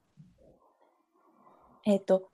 [1.85, 2.29] えっ、ー、と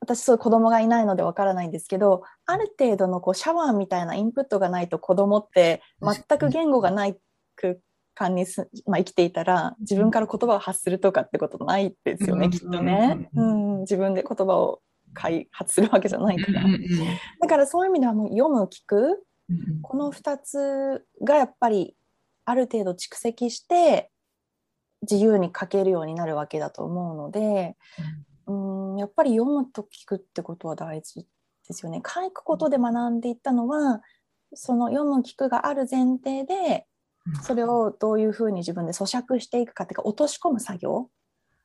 [0.00, 7.16] 私そう子供がいないのでわからないんですけどある程度のこうシャワーみたいなインプットがないと子供って全く言語がない
[7.56, 7.80] く
[8.14, 14.80] 間にす、まあ、生きていたら自分から言葉を発するとかってことないですよね、きっとね、うん、自分で言葉を
[15.12, 16.62] 開発するわけじゃないから、
[17.40, 19.24] だからそういう意味ではもう読む聞く、
[19.82, 21.96] この2つがやっぱり
[22.44, 24.10] ある程度蓄積して
[25.02, 27.76] 自由に書けるようになるわけだと思うので、
[28.46, 31.26] うん、やっぱり読むと聞くってことは大事
[31.68, 32.02] ですよね。
[32.04, 34.02] 書くことで学んでいったのは
[34.54, 36.86] その読む聞くがある前提で
[37.42, 41.08] それをどういうふうに自分で咀嚼していくかっていうか落とし込む作業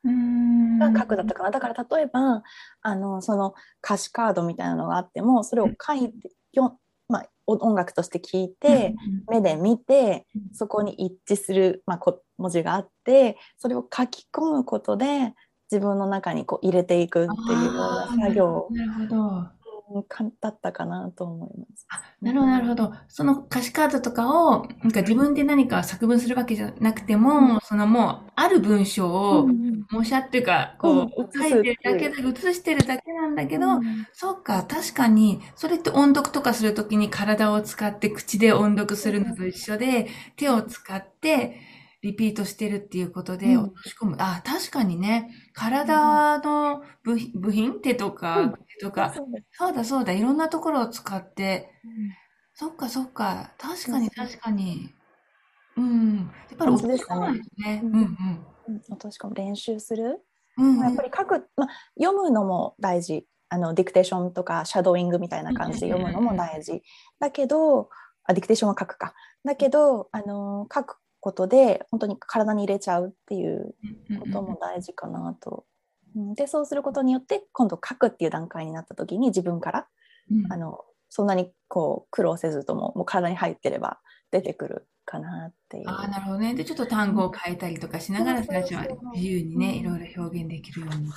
[0.04, 1.50] が書くだったかな。
[1.50, 2.42] だから例えば
[2.82, 8.94] あのその歌詞カードみたいなのがあってもそれを書いてよ、まあ、音楽として聞いて
[9.28, 15.34] 目で見てそこに一致する、まあ、文字があってそれを書き込むことで
[15.70, 19.59] 自分の中にこう入れていくっていうような作業なるほど
[20.40, 21.86] だったかなと思います。
[21.88, 22.92] あなるほど、なるほど。
[23.08, 29.48] その歌詞カードとかを、なんか自分で何か作文するわけじゃなくても、うん、そのもう、ある文章を、
[29.90, 41.60] 模写っていうか、こう、うん、書いてるだけで、写してるだけなんだけど、うん、そっか、確かに、それって音読とかするときに体を使って口で音読するのと一緒で、手を使って、
[42.02, 44.12] リピートしてるっていうことで落とし込む。
[44.12, 47.74] うん、あ、確かにね、体の部品、部品？
[47.80, 51.90] 手とか、うん、とかそ、そうだそうだ、いろんなところを使って、うん、
[52.54, 54.94] そっかそっか、確かに確かに。
[55.76, 56.16] うん。
[56.18, 57.80] やっぱり落とし込むんですね。
[57.82, 57.98] うんう
[58.72, 58.76] ん。
[58.88, 60.20] 落とし込む、練習する。
[60.56, 63.26] うん、やっぱり書く、ま、読むのも大事。
[63.52, 66.82] あのディクテーションとかシャドーイングみたいな感じで読むのも大事。
[67.18, 67.90] だけど、
[68.24, 69.12] あディクテーションは書くか。
[69.44, 73.74] だけど、あの書くことで本当に体に入れちゃうっていう
[74.20, 75.64] ことも大事かなと。
[76.34, 79.86] でそうすることによって今度書くっていう段階になった時に自分から、
[80.30, 83.98] うん、あのそんなにこう苦労せずとももう体に入ってれば
[84.30, 85.84] 出てくるかなっていう。
[85.88, 86.54] あなるほどね。
[86.54, 91.10] でちょっと単語を変えたりとかしながら最初は自由にねいろいろ表現できるように。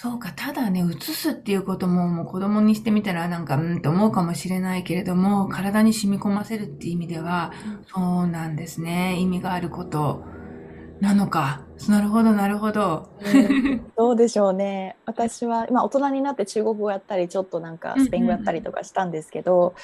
[0.00, 7.52] そうか、ただね、移すっていうことも、もう子供にしてみたらなんか、うんって思うかもしれないけれども、体に染み込ませるっていう意味では、
[7.92, 9.16] そうなんですね。
[9.18, 10.22] 意味があること
[11.00, 11.66] なのか。
[11.86, 13.08] なるほど、なるほど。
[13.96, 14.96] どうでしょうね。
[15.06, 19.74] 私は、まあ、大人になって中国語をやったり、ちょっとなんかスペイン語やったりとかしたんですけど、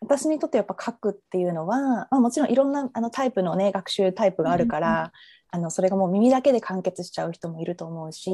[0.00, 5.12] 私にとってやっぱ書くっていうのは、まあ、もちろんいろんなあのタイプのね、学習タイプがあるから、
[5.50, 8.30] あのそれがもう耳だけで完結しちゃう人もいると思うし、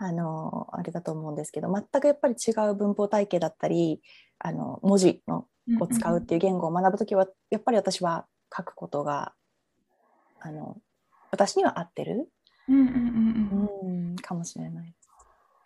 [0.00, 4.00] うん、あのあれだと思うんですけど全くやっぱり違う文法体系だったり
[4.40, 5.46] あの文字の
[5.80, 9.32] を使うっていう言語を学ぶ時はやっぱり私は書くことが
[10.40, 10.78] あの
[11.32, 12.28] 私には合ってる、
[12.68, 14.94] うんうんうんうん、かもしれない。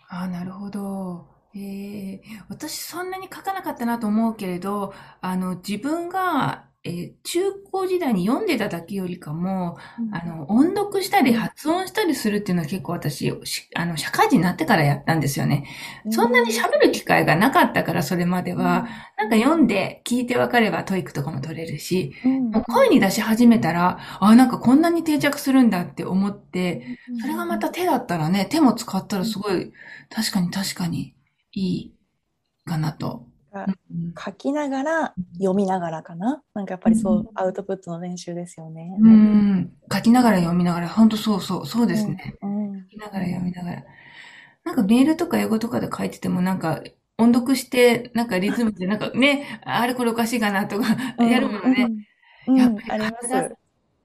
[0.09, 1.27] あなるほど。
[1.55, 7.41] えー、私そんなに書かなかったなと思うけれど、あの自分がえー、中
[7.73, 13.33] 高時代に読んでただけよりかも、うん、あの、音読したり発音したりするっていうのは結構私、
[13.75, 15.67] あの、社会人になってからやったんですよね。
[16.05, 18.87] うん、そんなに喋る機会がなかったから、それまでは、
[19.19, 22.15] うん、なんか読んで聞いてわかれば TOEIC とかも取れるし、
[22.69, 29.73] 声に出し始めたら、あ、なんかこんなに定着するんだって思って、それがまた手だったらね、手も使ったらすごい、
[30.09, 31.17] 確かに確かに
[31.53, 31.95] いい
[32.65, 33.27] かなと
[34.19, 36.43] 書きながら読みながらかな？
[36.55, 38.97] なんかやっぱりそう、アウトプットの練習ですよね。
[39.01, 39.73] うん。
[39.91, 42.35] 書きながら読みながら、本当そうそう、そうですね。
[42.43, 43.85] うん、書きながら読みながら。
[44.65, 46.83] なんかメールとか英語とかで書いててもなんか
[47.19, 51.89] 音読して、なんかリズムでなんか ね、あれこれおかしいかなとかやるものね。
[52.49, 53.51] やっぱり体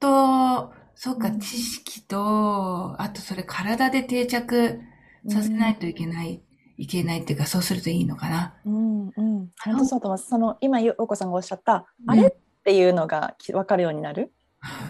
[0.00, 4.80] と、そうか、知識と、あとそれ体で定着
[5.28, 6.42] させないといけない
[6.76, 8.54] いけないっていうか、そうするといいのかな。
[8.64, 9.50] うんうん。
[9.64, 10.28] 本当そうと思います。
[10.28, 14.32] その、今、ようこさんがおっしゃった、うん、あれっていうのが分かるようになる？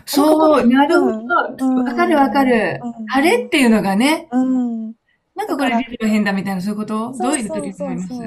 [0.04, 1.74] そう、なるほど。
[1.82, 2.80] わ、かるわかる、
[3.12, 4.28] あれっていうのがね。
[4.30, 4.92] うん。
[5.34, 7.12] なんかこれ、リズム変だみたいな、そういうこと？
[7.18, 8.12] どういう時に思います？
[8.14, 8.18] い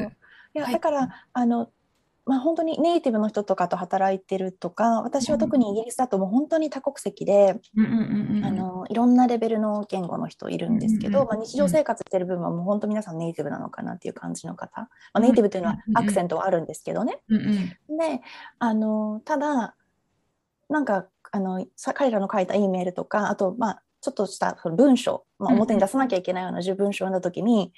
[0.54, 1.70] や、だから、あの、
[2.26, 17.20] まあ、本当にネイティブの人とかと働いてるとか私は特にイギリスだともう本当に多国籍で、あのいろんなレベルの言語の人いるんですけど、まあ、日常生活してる部分はもう本当皆さんネイティブなのかなっていう感じの方、まあ、ネイティブというのはアクセントはあるんですけどね。
[17.30, 18.22] で
[18.58, 19.76] あのただ
[20.68, 27.74] なんかあの彼らの書いた E メールとかあとまあちょっとした文章、まあ、表に出さなきゃいけないような文章を読んだ時に、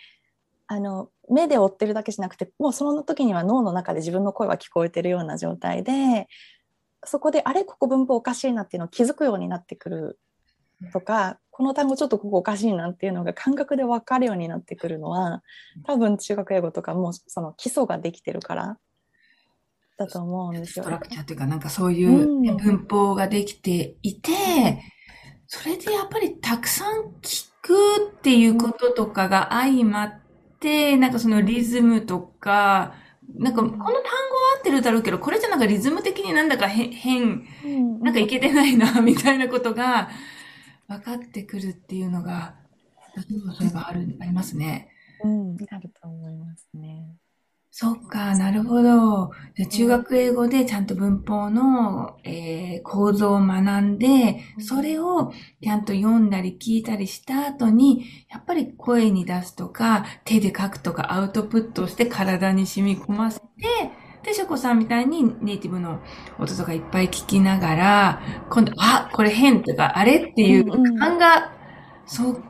[0.68, 6.28] あの目で追ってるだけじゃなくてもうその時には脳の中で自分の声は聞こえてるような状態で
[7.06, 10.20] そこであれここ文法おかしいなっていうのを気づくようになってくる
[10.92, 15.42] とかこの単語ちょっとここおかしいなっていうのが感覚で分かるようになってくるのは
[15.86, 18.78] 多分中学英語とかもうその基礎ができてるから
[19.98, 20.84] だと思うんですよ。
[20.84, 22.28] ストラクチャーというかなんかそういう
[22.58, 24.80] 文法ができていて、うん、
[25.48, 30.27] それでやっぱりたくさん聞くっていうこととかが相まって、
[30.62, 32.96] なんかそのリズムとか、
[33.36, 33.92] なんかこの単語は
[34.58, 37.46] 合ってるだろうけど、これじゃなんかリズム的になんだか変、
[38.02, 40.10] なんかいけてないな、みたいなことが
[40.88, 42.56] 分かってくるっていうのが、
[43.58, 44.90] それがある、ありますね。
[45.24, 47.18] うん、あると思いますね。
[47.80, 49.30] そっか、なるほど。
[49.70, 63.46] 中学英語でちゃんと文法の、えー、構造を学んで、それをちゃんと読んだり聞いたりした後に、やっぱり声に出すとか、手で書くとかアウトプットして体に染み込ませて、
[64.24, 66.00] で、ショコさんみたいにネイティブの
[66.40, 71.54] 音とかいっぱい聞きながら、今度、あ、これ変とか、あれっていう感が、
[72.08, 72.44] そう、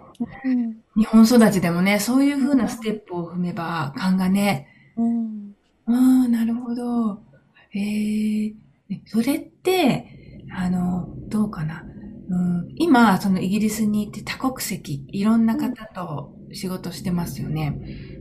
[0.96, 5.56] 日本育ちでもね、そういう風なステップを踏めば、勘がね、うん。
[5.86, 7.22] ああ、なるほど。
[7.74, 10.06] ええー、それって、
[10.56, 11.84] あの、どうかな。
[12.30, 17.80] うん、今、そのイギリスに行って多国籍、いろんな方と仕事してますよね。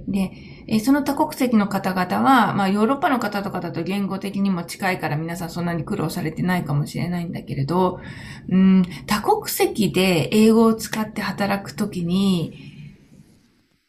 [0.09, 0.31] で、
[0.69, 7.99] えその多国籍の方々は、まあヨーロッパの方とかだと言語的にも近いから皆さんそんなに苦労されてないかもしれないんだけれど、
[8.49, 12.53] うん、多国籍で英語を使って働くときに、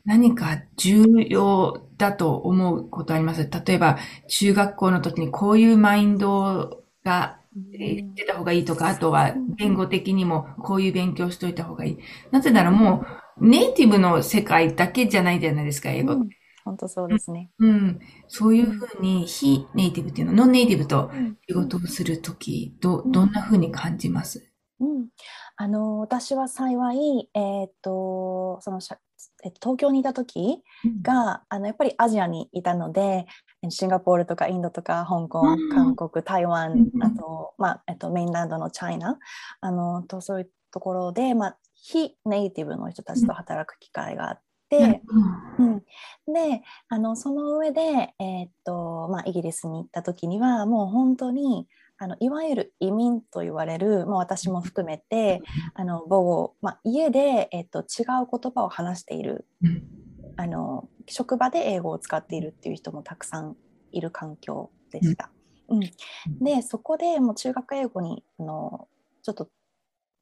[0.08, 3.50] 何か重要だと思うことあります？
[3.66, 3.98] 例えば、
[4.30, 7.40] 中学校の時にこういうマインドが
[7.74, 11.98] 言ってた方がいいとか、あとは言語的にもこういう勉強しといた方がいい。
[12.32, 13.04] なぜならも
[13.40, 16.14] う、ネイティブの世界だけじゃないじゃないですか、英語。
[16.14, 16.30] うん、
[16.64, 17.50] 本当そうですね。
[17.60, 18.00] うん。
[18.30, 21.12] そういうふうに、非ネイティブっていうの、ノンネイティブと
[21.50, 24.50] 仕事をするとき、ど、どんなふうに感じます？
[24.80, 25.08] うん。
[25.58, 28.98] あの、私は幸い、えっ、と、そのえっ
[29.37, 30.62] と、東京にいた時
[31.02, 33.26] が、あのやっぱりアジアにいたので
[33.70, 35.42] シンガポールとかインドとか香港、
[35.74, 39.18] 韓国台湾、あと,、まあえっと、メインランドのチャイナ
[39.62, 45.02] あのとそういうところで、まあ、非ネイティブの人たちと働く機会があって、
[45.58, 45.80] うん、
[46.34, 51.68] であのその上で、えー、っとまあ、イギリスに行った時にはもう本当に
[52.00, 55.42] あのいわゆる移民と言われる、まあ、私も含めて
[55.74, 59.46] あの母語、まあ、家で、えー、っと違う言葉を話している、
[60.36, 63.56] あの職場で英語を使っているっていう人もたくさん
[63.92, 65.32] いる環境でした。
[65.70, 65.80] うん、
[66.42, 68.88] でそこでもう中学英語にあの
[69.24, 69.50] ちょっと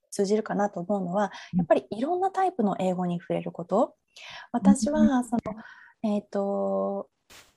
[0.09, 3.95] 通じるかなと思うのはやっぱりいろんなタイプの英語に触れること。
[4.53, 5.41] 私はその、
[6.03, 7.09] えーと、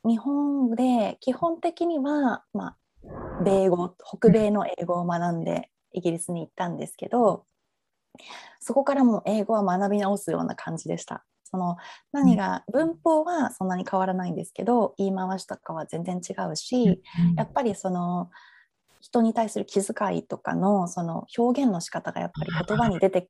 [0.05, 2.77] 日本で基本的には、まあ、
[3.45, 7.45] 米語北米の英語を学んでイギリスに行ったんですけど
[8.61, 11.25] そこからも英語は学び直すような感じでした。
[11.51, 11.77] その
[12.13, 17.01] 何が文法はそんなに変わらないんですけど言い回しとかは全然違うし
[17.37, 18.29] やっぱりその
[19.01, 23.27] 人に対する気遣いとかのその表現の仕方がやっぱり言葉に出て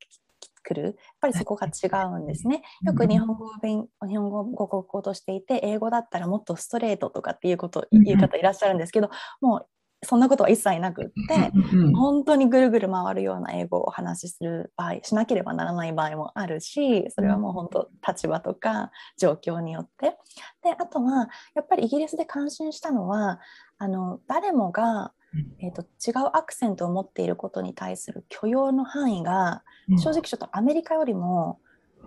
[0.63, 0.83] くる。
[0.83, 2.61] やっぱりそこが違うんですね。
[2.83, 9.09] よく日本語を勉日本語を母国語としていて英語だったらもっとストレートとかっていうこと言う方いらっしゃるんですけど
[9.41, 9.67] もう
[10.01, 11.51] そんなことは一切なくって、
[11.93, 20.15] 本当にぐるぐる回るような英語をお話しする場合しなければならない場合もあるしそれはもう本当立場とか状況によって。
[20.63, 23.41] であとはやっぱりイギリスで感心したのは
[23.77, 25.11] あの誰もが、
[25.59, 29.63] えーと、違うアクセントを持っていることに対する許容の範囲が
[29.97, 31.59] 正直ちょっとアメリカよりも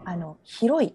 [0.04, 0.94] あの広い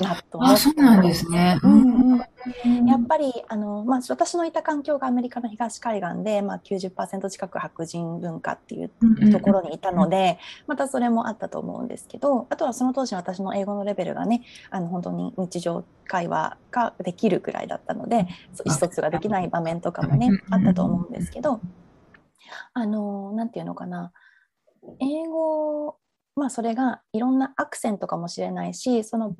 [0.00, 0.54] なと思って。
[0.54, 1.58] あ、そうなんですね。
[1.62, 2.86] うんうん。
[2.86, 8.90] やっぱりあの、まあ、私のいた環境がアメリカの東海岸で、まあ90、近く白人文化っていう
[9.32, 18.28] ところにいたので、またそれもあったと思うんですけどあとはその当時私の英語のレベルがねあの本当に日常会話ができるくらいだったので
[18.64, 21.60] 意思疎通ができない場面とかもねあったと思うんですけど
[22.72, 24.12] あのなんていうのかな。
[25.00, 25.96] 英語
[26.36, 29.30] まあそれがいろんなアクセントかもしれないしその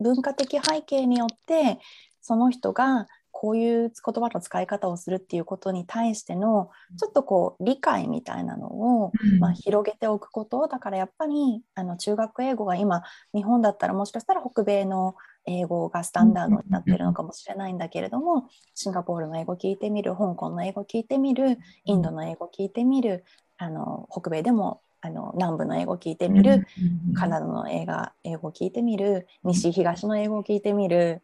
[0.00, 1.78] 文化的背景によって
[2.20, 10.66] その人がこういう言葉の使い方をするっていうことに対してのちょっとこう理解みたいなのを、まあ、広げておくこと。
[10.68, 13.02] だからやっぱりあの中学英語が今
[13.34, 15.16] 日本だったらもしかしたら北米の
[15.46, 23.24] 英語がスタンダードになってるのかもしれないんだけれどもシンガポールの英語聞いてみる香港の英語聞いてみるインドの英語聞いてみる
[23.58, 26.66] あの北米でもあの南部の英語を聞いてみる、
[27.14, 31.20] カナダの映画英語を聞いてみる西東の英語を聞いてみる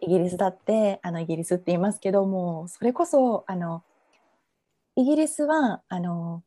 [0.00, 3.82] イギリスだってあのイギリスって言いますけどもそれこそあの
[4.96, 6.42] イギリスはあの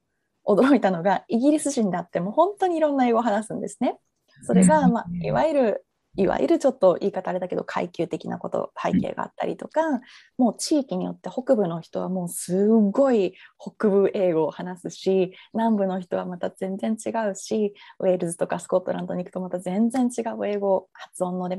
[0.46, 3.98] 驚いたのがイギリス人だってもう本当にいろんな英語を話すんですね。
[4.44, 5.86] それが、まあ、いわゆる
[6.18, 9.82] いわゆるちょっと言い方あれだけど階級的なこと背景があったりとか、
[10.38, 21.50] もう地域によって北部の人はもうすごい北部英語を話すし南部の人はまた全然違うしウェールズとかスコットランドに行くとまた全然違う英語発音の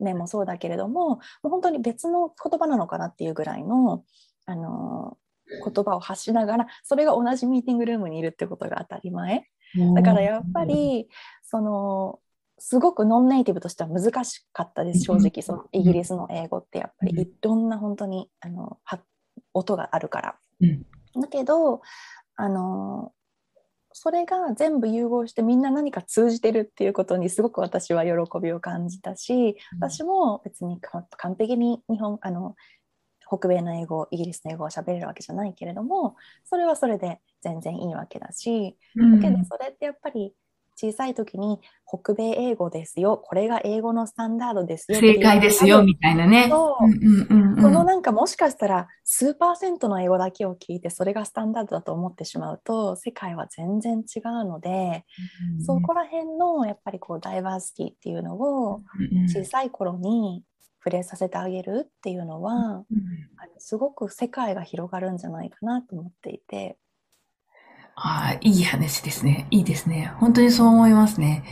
[0.00, 4.04] 面もそうだけれどももう本当に別の言葉なのかなっていうぐらいの
[4.46, 5.16] あの
[5.64, 9.44] 言葉を発しながらそれが同じミーティングルームにいるってことが当たり前。
[9.94, 11.08] だからやっぱり
[11.42, 12.20] その
[12.58, 17.22] すごくノンネイティブとしては難しかったです正直そのイギリスの英語ってやっぱり。
[17.22, 18.78] いろんな本当にあの
[19.54, 20.38] 音があるから。
[21.20, 21.82] だけど
[22.36, 23.12] あの
[23.92, 32.54] それが全部融合してみんな何か通じてるっていうことにすごく私は喜びを感じたし私も別に完璧に日本あの
[33.26, 40.32] 北米の英語イギリスの英語を喋れるわけじゃないけれどもそれはそれで全然いいわけだしだけどそれってやっぱり
[40.80, 45.00] 小さい時に北米英語ですよ、これが英語のスタンダードですよ。
[45.00, 46.46] 正解ですよ、みたいなね。
[46.48, 47.26] そう。
[47.60, 55.04] このなんかもしかしたら数パーセントの英語だけを聞いてそれがスタンダードだと思ってしまうと世界は全然違うので、
[55.56, 58.82] うん、そこら辺のやっぱりこうダイバーシティっていうのを
[59.28, 60.44] 小さい頃に
[60.78, 62.62] 触れさせてあげるっていうのは、うん、
[63.36, 66.76] あのすごく世界が広がるんじゃないかなと思っていて。
[68.00, 69.46] ああ、いい話ですね。
[69.50, 70.12] いいですね。
[70.18, 71.44] 本当にそう思いますね。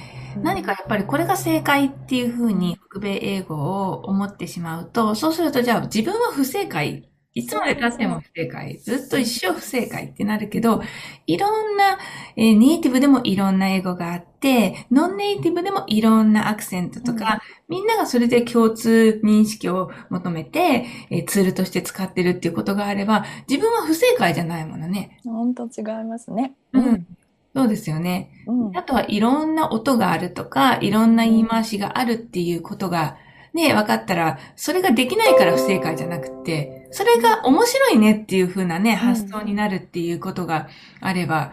[0.42, 8.78] 何かやっぱりこれが正解っていうふうに北米英語を思ってしまうと、そうするとじゃあ自分は不正解いつまで経っても不正解。
[8.78, 10.80] ずっと一生不正解ってなるけど、
[11.26, 11.99] いろんな、
[12.34, 25.20] えー、ネイティブでもいろんな英語があって、ノンネイティブでもいろんなアクセントとか、うん、みんながそれで共通認識を求めて、えー、ツールとして使ってるっていうことがあれば、自分は不正解じゃないものね。
[25.22, 26.55] 本当違いますね。
[26.72, 27.07] うん。
[27.55, 28.30] そうですよね。
[28.47, 33.18] うん、あとはいろんな音があるとか、いろんな言い回しがあるっていうことが、
[33.57, 40.68] ね、分かったら、それができないから不正解じゃなくて、それが面白いねっていう風なね、発想になるっていうことが
[41.00, 41.52] あれば、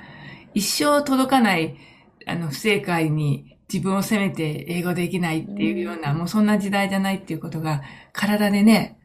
[0.53, 1.77] 一生届かない、
[2.27, 7.81] あの、不正解に自分を責めて英語できないっていうような、もうそんな時代じゃないっていうことが、
[8.11, 8.99] 体でね、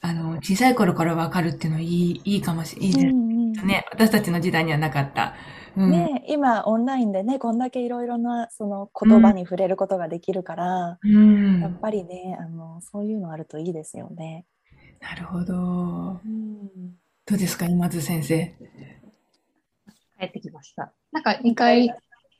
[0.00, 3.84] あの、小さい頃からわかるっていうのはいい、いいかもしれないですね。
[3.90, 5.34] 私たちの時代にはなかった。
[5.76, 14.46] うん、ね、今オンラインでねこんだけいろいろなその言葉に触れることができるから、うん、やっぱりねあのそういうのあるといいですよね。
[15.00, 15.54] なるほど。
[15.54, 16.94] うん、
[17.26, 18.54] どうですか今津先生？
[20.18, 20.92] 帰ってきました。
[21.12, 21.90] なんか2回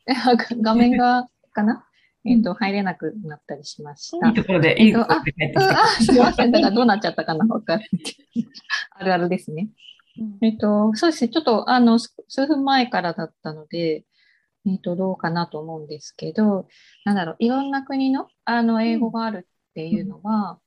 [0.63, 1.85] 画面がかな？
[2.27, 4.29] えっ、と、入れなくなったりしました。
[4.29, 5.87] いいところで、いいところで帰ってきた。
[5.87, 6.53] すいません。
[6.53, 8.49] だからどうなっちゃったかなわかんないけど。
[8.93, 9.69] あるあるですね。
[10.43, 11.31] えっ、と、そうですね。
[11.31, 14.05] ちょっと、あの、数分前からだったので、
[14.67, 16.69] えっ、と、どうかなと思うんですけど、
[17.05, 20.61] なんだろう、いろんな国の、あの、英語があるっていうのは、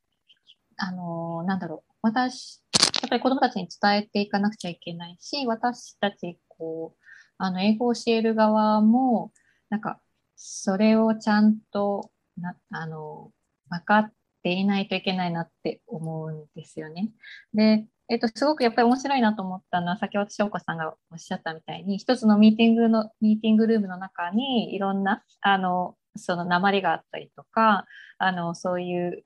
[0.78, 2.62] あの、なんだろう、私、
[3.02, 7.04] やっぱり子供たちに伝えていかなくちゃいけないし、私たち、こう、
[7.38, 9.32] あの、英語を教える側も、
[9.70, 10.00] なんか、
[10.36, 13.32] それをちゃんとな、あの、
[13.70, 17.12] 分かっていないといけないなって思うんですよね。
[17.54, 27.86] で、えっと、すごくやっぱり面白いなと思ったのは、先ほど翔子さんがおっしゃったみたいに、一つのミーティングの、ミーティングルームの中に、いろんな、あの、その鉛があったりとか、
[28.18, 29.24] あの、そういう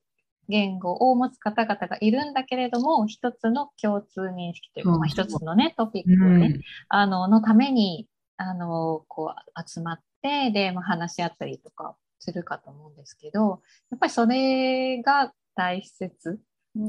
[0.49, 8.07] 言語を持つ方々がいるんだけれども、一つの共通認識というか、まあ、一つのね、トピックをね、うん、あの、のために、
[8.38, 16.39] あの、こう、集まっ、で、まあ、話し合ったりとかするかと思うんですけど、やっぱりそれが大切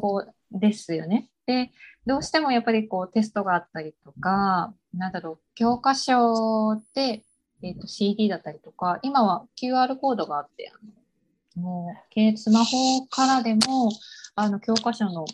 [0.00, 1.30] こうですよね。
[1.46, 1.70] で、
[2.06, 7.22] どうしてもやっぱりこうテストがあったりとか、なんだろう、教科書で、
[7.62, 13.92] えーと、CD だったりとか、今は QR コードがあって、あのもう、スマホからでも、
[14.34, 15.24] あの、教科書の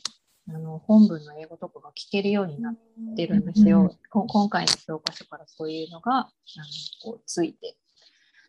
[0.50, 2.76] あの本文の英語とかが聞けるようになっ
[3.14, 3.82] てるんですよ。
[3.82, 6.30] うん、今回の教科書からそういうのがあの
[7.02, 7.76] こうついて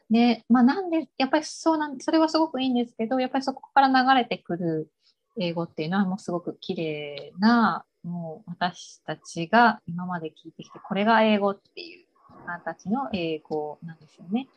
[0.09, 4.91] で、まあなんで、やっぱりそうなん、それはすごくいいんですけど、やっぱりそこから流れてくる
[5.37, 12.05] 英語っていうのはもうすごく綺麗な、もう私たちが今まで聞いてきて、これが英語っていう
[12.45, 14.47] 形の英語なんですよね。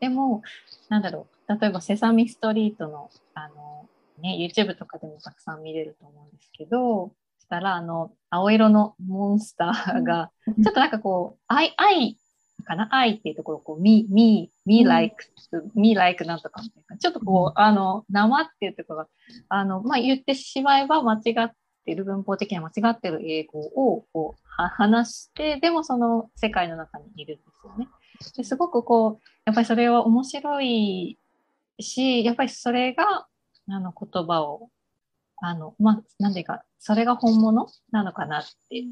[0.00, 0.42] でも、
[0.88, 12.16] なんだろう、例えばセサミストリートの、あの、ね、YouTube とかでもたくさん見れると思うんですけど、したら、あの、青色のモンスターが、ちょっとなんかこう、愛、愛
[12.62, 12.88] かな？
[12.90, 15.16] 愛っていうところこう、me, me, me like,
[15.74, 16.96] me like なんとかみたいな。
[16.98, 19.08] ちょっとこう、あの、生っていうところが、
[19.48, 21.52] あの、まあ、言ってしまえば間違っ
[21.84, 27.88] てる、文法的には間違ってる英語をこう話して、でもその世界の中にいるんですよね。
[28.36, 31.18] ですごくこう、やっぱりそれは面白い
[31.80, 33.26] し、やっぱりそれが、
[33.68, 34.70] あの、言葉を
[35.44, 38.84] あの、まあ、なんていうか、それが本物なのかなって。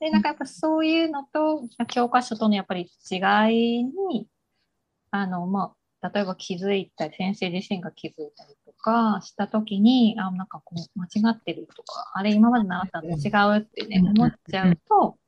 [0.00, 3.16] で、なんかやっぱそういうのと、教科書とのやっぱり違
[3.80, 4.26] いに、
[5.12, 15.18] あの、まあ、例えば気づいたり、先生自身が気づいたりとかしたときに、あ、なんかこう、間違ってるとか、あれ今まで習ったのと違うってね、思っちゃうと、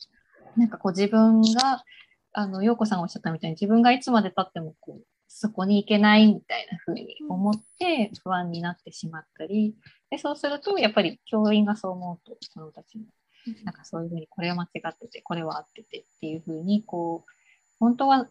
[0.56, 1.84] なんかこう自分が、
[2.32, 5.06] あの、陽子さんがおっしゃったみたいに自分がいつまで経ってもこう、
[5.36, 9.74] そこに行けないみたいな風に思って不安になってしまったり、
[10.08, 13.04] でそうすると、やっぱり教員がそう思うと、子供たちも、
[13.64, 17.30] なんかそういうふうに、これは間違ってて、これは合っててっていうふうに、こう、
[17.80, 18.28] 本当は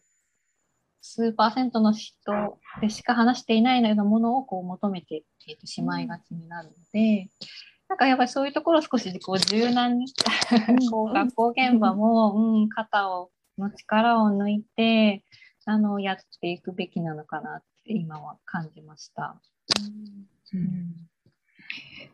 [1.02, 7.30] 数パーセントの人でしか話していないようなものをこう求めて、えー、としまいがちになるので、
[7.90, 10.06] なんかやっぱりそういうところを少しこう柔軟に
[10.90, 15.24] こう学校現場も、うん、肩をの力を抜いて
[15.66, 19.42] あのやっていくべきなのかなって今は感じました。
[20.54, 20.94] うん、うん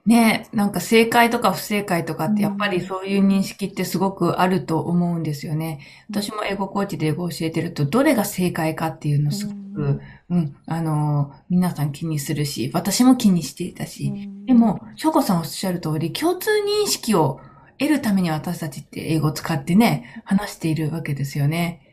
[0.06, 5.80] ねなんか正解とか不正解とかってやっぱりそういう認識ってすごくあると思うんですよね。
[6.10, 14.12] 私も英語コーチで英語を教えてると、どれが正解かっていうのすごく、うん、あの、皆さん気にするし、私も気にしていたし、
[14.46, 17.40] でも、翔子さんおっしゃる通り、共通認識を
[17.78, 21.89] 得るために私たちって英語を使ってね、話しているわけですよね。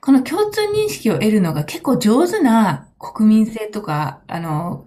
[0.00, 4.84] この共通認識を得るのが結構上手な国民性とか、あの、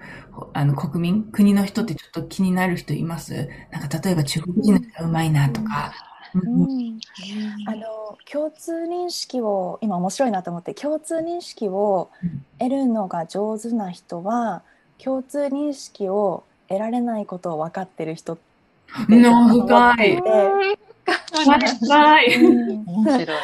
[0.54, 3.50] あの、国民、国の人ってちょっと気になる人います？
[3.72, 5.94] なんか、例えば中国人の人がうまいなとか。
[6.36, 7.00] うん、
[7.68, 12.10] あの共通認識を今面白いなと思って共通認識を
[12.60, 14.62] 得るのが上手な人は
[15.04, 18.44] 共通認識を得られないことを分かってる人って
[19.16, 20.22] 思っていて。
[21.80, 22.38] 深 い。
[22.86, 23.38] 面白い。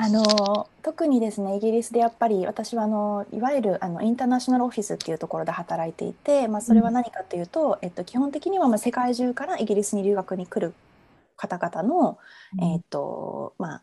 [0.00, 10.72] あの特にですねイギリスでやっぱり私はあのいわゆるあのインターナショナルオフィスっていうところで働いていて、まあ、それは何かというと、うん、えっと、基本的にはまあ世界中からイギリスに留学に来る
[11.36, 12.16] 方々の、
[12.56, 13.82] うん、えっとまあ、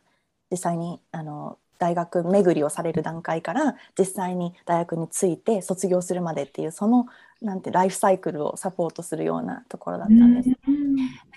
[0.49, 7.07] 実際にあの大学巡りをされる段階から実際に大学について卒業するまでっていうその
[7.41, 10.49] なんてライフサイクルをサポートするようなところだったんです。
[10.49, 10.55] で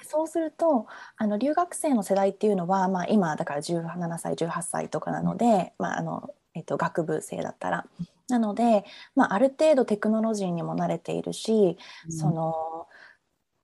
[0.08, 0.86] そうすると
[1.16, 7.86] あの留学生の世代っていうのは、まあ、今だから17歳18歳とかなので、まああのえっと、学部生だったら。
[8.28, 8.84] なので、
[9.14, 11.78] まあ、ある程度テクノロジーにも慣れているし、
[12.08, 12.54] その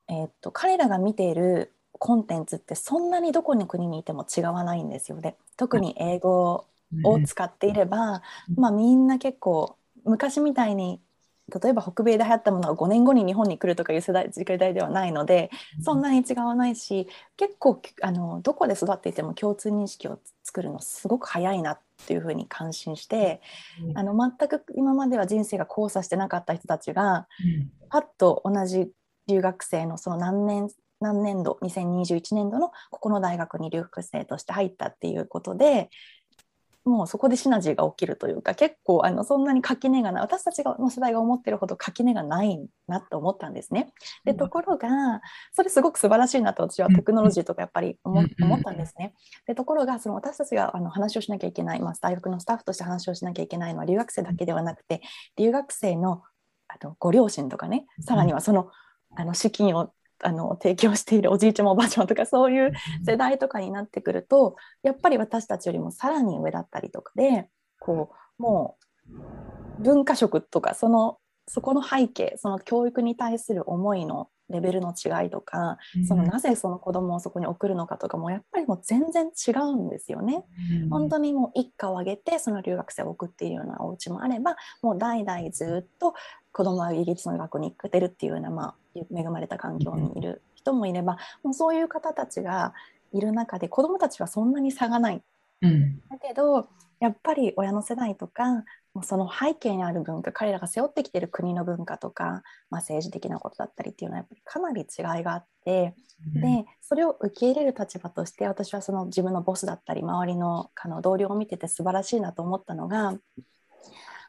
[0.09, 5.37] えっと、彼らが見ているコンテンツってそんなにどこの国にいても違わないんですよね。
[5.57, 6.67] 特に英語
[7.03, 8.23] を使っていれば、
[8.57, 11.03] まあ、みんな結構昔みたいに
[11.63, 15.51] 例えば北米で流行ったものが5年後に日本に来るとかいう世代時代ではないので
[15.83, 23.43] そんなに違わないし結構あのどこで育っていても共通認識を作るのすごく早いなっていうふうに感心して
[23.95, 27.29] あの全く今までは人生が交差してなかった人たちが
[27.91, 28.91] パッと同じ
[29.27, 30.69] 留学生のその何年
[31.01, 35.91] 何年度2021年度のここの大学に留学生として入ったっていうことで
[36.85, 40.23] もうそこでシナジーが起きるというか結構あのそんなに垣根がない。
[40.23, 43.93] 私たちの世代が思ってるほど垣根がないなと思ったんですね。
[44.25, 45.23] でところが
[45.53, 49.15] それすごく素晴らしいなと私はテクノロジーとかやっぱり思思ったんですね。
[49.47, 55.01] でところがその私たちがあの話をしなきゃいけない、まあ、大学のスタッフとして話をしなきゃいけないのは留学生だけではなくて
[55.37, 56.23] 留学生の
[56.69, 58.71] あのご両親とかねさらにはその
[59.17, 59.93] あの資金を
[60.25, 62.73] あの提供しているおじいちゃんもおばあちゃんとかそういう
[63.07, 67.49] 世代とかになってくるとやっぱり私たちよりもさらに上だったりとかで
[67.79, 68.77] こうも
[69.79, 80.45] う文化色とかそのそこの背景その教育に対する思いのレベルの違いとか、そのなぜその子供をそこに送るのかとかもやっぱりもう全然違うんですよね。
[80.91, 86.15] 本当にもう一家を挙げてその留学生を送っているようなお家もあればもう代々ずっと
[86.53, 92.75] 子供はイギリスの学校に行ってるっていうような、まあ、恵まれた環境にいる人もいれば、もうそういう方たちが
[93.13, 95.23] いる中で子どもたちはそんなに差がない。
[95.63, 96.69] うん、だけど
[97.01, 98.65] やっぱり親の世代とか
[99.03, 105.95] その背景にある文化彼らが背負ってきてる国の文化とか、まあ、政治的なことだったりっていうのはやっぱりかなり違いがあって、
[106.35, 113.15] うん、でそれを受け入れる立場として私はその自分のボスだったり周りのあの同僚を見てて素晴らしいなと思ったのが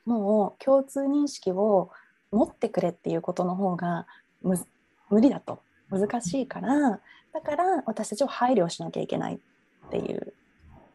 [0.05, 1.91] もう共通認識を
[2.31, 4.07] 持ってくれっていうことの方が
[4.41, 5.59] 無理だと。
[5.89, 6.99] 難しいから
[7.31, 9.39] だから私たちを配慮しなきゃいけないっ
[9.91, 10.33] ていう。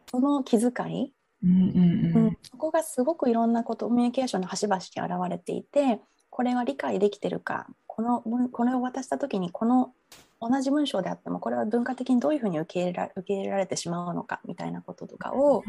[0.09, 9.93] その気遣い、うんうんうん、そこがすごくいろんなことコミュニケーションの端々に現れていてこれが理解できてるかこのこれを渡した時にこの
[10.41, 15.63] 同じ文章であってもこれは文化的にどういうふうに受け入れら受け入れられてしまうのかみたいなこととかを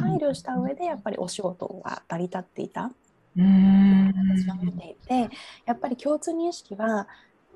[0.00, 2.90] 配慮した上でやっぱりお仕事が成り立っていた。
[3.36, 5.30] 私は見ていて
[5.66, 7.06] やっぱり共通認識は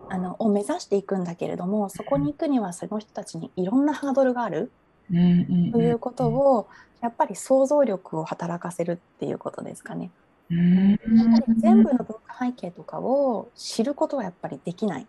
[0.09, 4.71] あのを目指していくんだけれどもそこに行くにはその人たちにいろんなハードルがある
[5.11, 6.69] ということを
[7.01, 10.11] やっぱり想像力を働かせるっていうことですかね。
[10.51, 15.07] やっぱり全部の文化背景とかを知ることはやっぱりできない。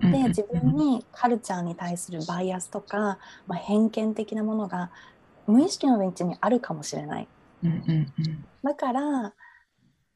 [0.00, 3.18] で自分にカルチャーに対するバイアスとか、
[3.48, 4.90] まあ、偏見的なものが
[5.48, 7.28] 無意識のうちにあるかもしれない。
[8.62, 9.32] だから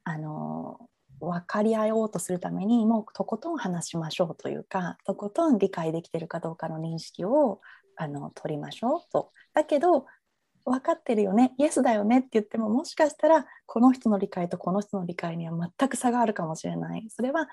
[0.05, 0.79] あの
[1.21, 7.61] 分かり合おうとするためにもうとことん話しましょうというかとことん理解できてるかどうかの認識を
[7.97, 9.31] あの取りましょうと。
[9.55, 10.07] だけど
[10.65, 17.49] 分かってるよねイエスだよねって言ってももしかしたらこの人の理解とこの人の理解には全く差があるかもしれないそれは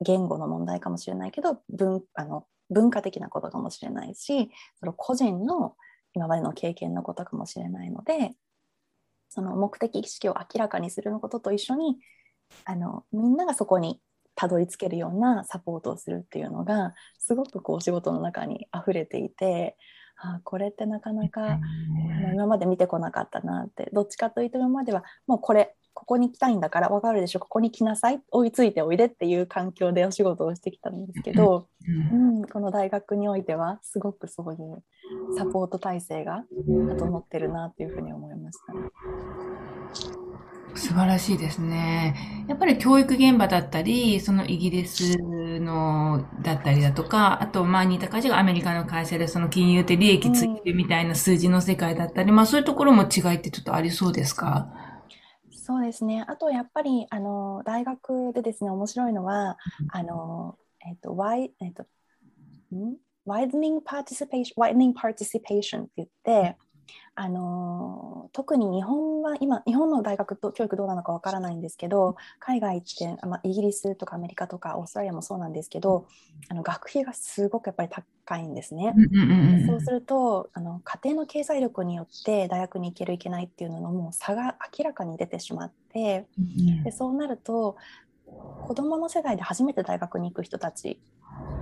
[0.00, 5.76] 言語の問題かもしれないけど文あの文化的なことかもしれないしその個人の
[6.14, 8.32] 今までの経験のことかもしれないので
[9.36, 11.98] その目的意識を明らかにすることと一緒に
[12.64, 14.00] あのみんながそこに
[14.34, 19.76] たどり着けるようなサポートをするっていうのがすごくこう仕事の中に溢れていて
[20.16, 21.58] あこれってなかなか
[22.32, 27.40] 今まで見てこなかったなってどっちかというと今まではもうこれここに来たいんだから分かるでしょ？
[27.40, 28.20] ここに来なさい。
[28.30, 31.68] 追いついておいでっていう環境でお仕事をしてきたんですけど、
[32.12, 34.84] うん、この大学においてはすごくそういう
[35.36, 36.44] サポート体制が
[36.88, 38.80] 整ってるなっていうふうに思いました、ね。
[40.74, 42.44] 素晴らしいですね。
[42.48, 54.68] やっぱり教育現場だったり、そのイギリスのだったりだとか、あと、まあ似た会社がアメリカの会社でその金融って利益ついてるみたいな数字の世界だったり、うん、まあそういうところも違いってちょっとありそうですか？
[55.66, 56.24] そうですね。
[56.28, 59.58] あとやっぱりあの大学でですね、面白いのは、
[59.90, 60.56] あの
[60.86, 61.82] えっと、ワイ、えっと、
[62.72, 62.94] ん
[63.26, 63.80] ?Widening
[64.94, 66.56] Participation って言って、
[67.14, 76.06] あの特に日本は今日本の大学と教育どうなのかわからないんですけど海外ってまあ、イギリスとかアメリカとかオーストラリアもそうなんですけど
[76.48, 78.94] あの学費がすごくやっぱり高いんですね。
[79.66, 86.26] そうするとあの家庭の経済力によって大学に行けるいけないっていうののもう差が明らかに出てしまって
[86.84, 87.76] でそうなると
[88.26, 91.00] 子どもの世代で初めて大学に行く人たち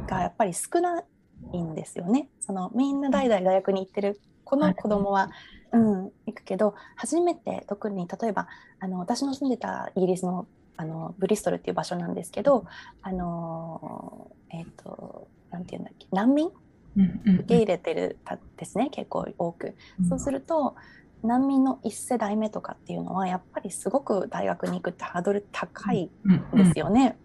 [0.08, 1.04] がやっぱり少な
[1.52, 2.28] いんですよね。
[2.40, 5.30] そのみんな代々大学に行ってるこの子供は、
[5.72, 8.48] うん、行くけど初めて特に例えば
[8.80, 12.66] あの私の住んでたイギリスのあのブリストルっていう場所なんですけど
[13.00, 16.50] あのえっ、ー、となんていうんだっけ難民？
[16.96, 18.18] 受け入れてる
[18.56, 19.74] ですね結構多く。
[20.08, 20.74] そうすると
[21.22, 26.10] 難民の1世代目とかっていうのはやっぱりすごく大学に行くってハードル高い
[26.54, 26.56] ん。
[26.56, 27.16] ですよね。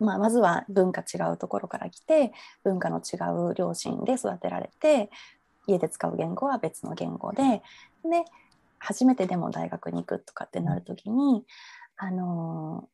[0.00, 2.32] まあ、まずは文化違うところから来て
[2.64, 3.16] 文化の違
[3.50, 5.10] う両親で育てられて
[5.66, 7.62] 家で使う言語は別の言語で
[8.04, 8.24] で
[8.78, 11.44] 初めてでも大学に行くとかってなる時に、
[11.96, 12.88] あの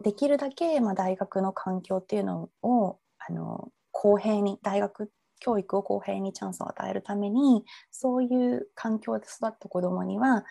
[0.00, 10.44] できるだけ、まあ、大学の環境っていうのを、あの公平に大学教育を公平にチャンスを与えるためにそういう環境で育った子どもには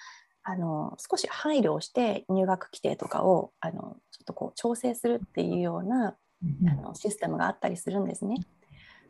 [0.44, 6.16] あの少し配慮をして入学規定とかをあのちょっとこう調整するっていうような、
[6.68, 8.38] あのシステムがあったりするんですね。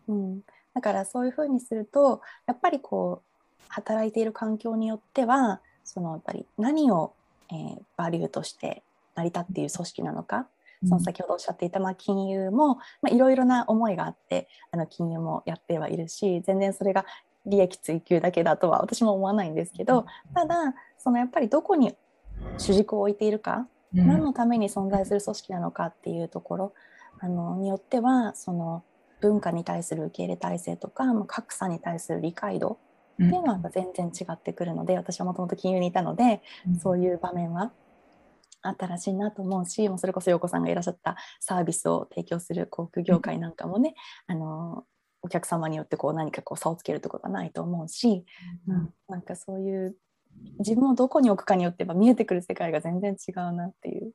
[0.07, 0.41] うん、
[0.77, 7.13] だからそういうふうにするとやっぱりこう働いている環境によってはそのやっぱり何を、
[7.51, 8.83] えー、バリューとして
[9.15, 10.45] 成り立っている組織なのか
[10.87, 12.77] その先ほどおっしゃっていた、まあ、金融も
[13.09, 17.07] いろいろな思いがあってあの金融もやってはいるし全然それが
[17.47, 20.05] 利益追求だけだとは私も思わないんですけど
[20.35, 21.95] ただそのやっぱりどこに
[22.59, 26.73] 主軸を置いているか、何のために存在する組織なのかっていうところ
[27.19, 28.83] あのによってはその
[29.21, 32.79] 文化に対する受け入れ体制とか、まあ、格差に対する理解度
[33.13, 37.71] っていうのは全然違ってくるので、うん、私はもともと金融にいたので、うん、そういう場面は
[38.61, 43.95] あったらしいなと思うしもうそれこそ陽子さんがいらっしゃったサービスを提供する航空業界なんかもね、
[44.29, 44.83] うん、あの
[45.23, 48.23] お客様によってこう何かこう差をつけるところがないと思うし、
[48.67, 49.95] うん、なんかそういう
[50.59, 54.11] 自分をどこに置くかによっては見えてくる世界が全然違うなっていう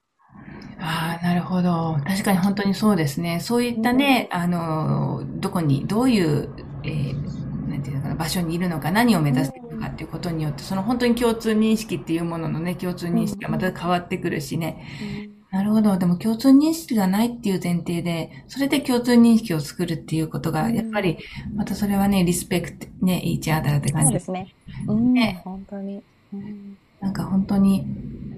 [0.83, 1.97] ああ、なるほど。
[2.05, 3.41] 確かに本当にそうですね。
[3.41, 6.49] そういったね、あの、どこに、どういう、
[6.83, 15.31] えー、なんていうのかな、場所にいるのか、何を目指しているのかっていうことによって、その本当に共通認識っていうもののね、共通認識がまた変わってくるしね。
[15.53, 15.99] なるほど。
[15.99, 21.19] でも共通認識がないっていう前提で、それで共通認識を作るっていうことが、やっぱり、
[21.55, 24.53] またそれはね、リスペクト、ね、イーチアダーって感じですね。
[24.89, 26.03] うん、ね、本当に。
[26.33, 27.85] うんなんか本当に、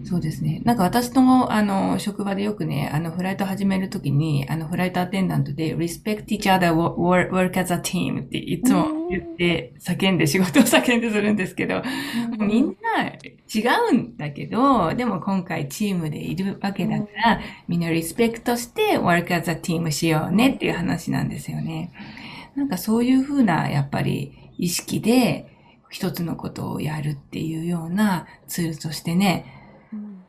[0.04, 0.60] そうですね。
[0.64, 11.82] なんか私の、あの、職場でよくね、あの、フライト始めるときに、あの、フライトアテンダントで、respect each other, work, work as a team っていつも言って、叫んで、仕事を叫んでするんですけど、
[12.38, 21.92] みんな違うんだけど、でも今回チームでいるわけだから、みんなリスペクトして work as a team しようねっていう話なんですよね。
[22.56, 25.50] なんかそういうふうな、やっぱり意識で、
[25.94, 29.53] 一つのことをやるっていうようなツールとしてね、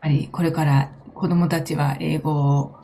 [0.05, 2.75] ぱりこれから子供たちは英語を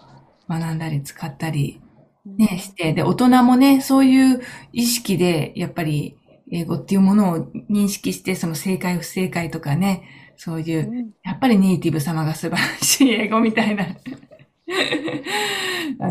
[0.50, 1.80] 学んだり使ったり
[2.26, 4.42] ね、して、で、大人もね、そういう
[4.74, 6.18] 意識で、やっぱり
[6.52, 7.38] 英語っていうものを
[7.70, 10.04] 認識して、その正解不正解とかね、
[10.36, 13.88] そういう、やっぱりネイティブ様が素晴らしい 英語みたいな。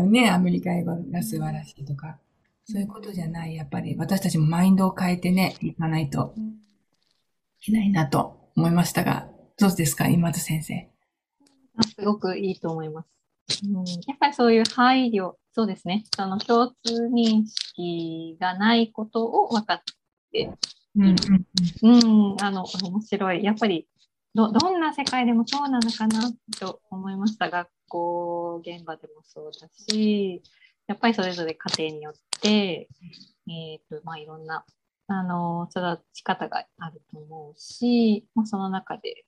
[0.03, 2.17] ね、アメリカ英語が素晴らしいとか、
[2.65, 6.35] そういうことじゃない、やっぱり私たちもマインドを変えてね、いかないと
[7.61, 10.90] いけないなと思いましたが、どうですか、今津先生。
[11.81, 13.09] すごくいいと思います。
[13.65, 19.81] うん、やっぱりそういう配慮、そうですね、その共通認識がないことを分かっ
[20.31, 20.51] て、
[20.95, 21.15] うん、
[21.81, 23.43] うん、あの、面白い。
[23.43, 23.87] やっぱり
[24.33, 27.49] ど、どんな世界でもそうなのかなと思いました。
[27.49, 30.41] 学校現場でもそうだし、
[30.87, 32.87] やっぱりそれぞれ家庭によって、
[33.47, 34.65] えっ、ー、と、まあ、いろんな、
[35.07, 39.25] あの、育ち方があると思うし、まあ、その中で、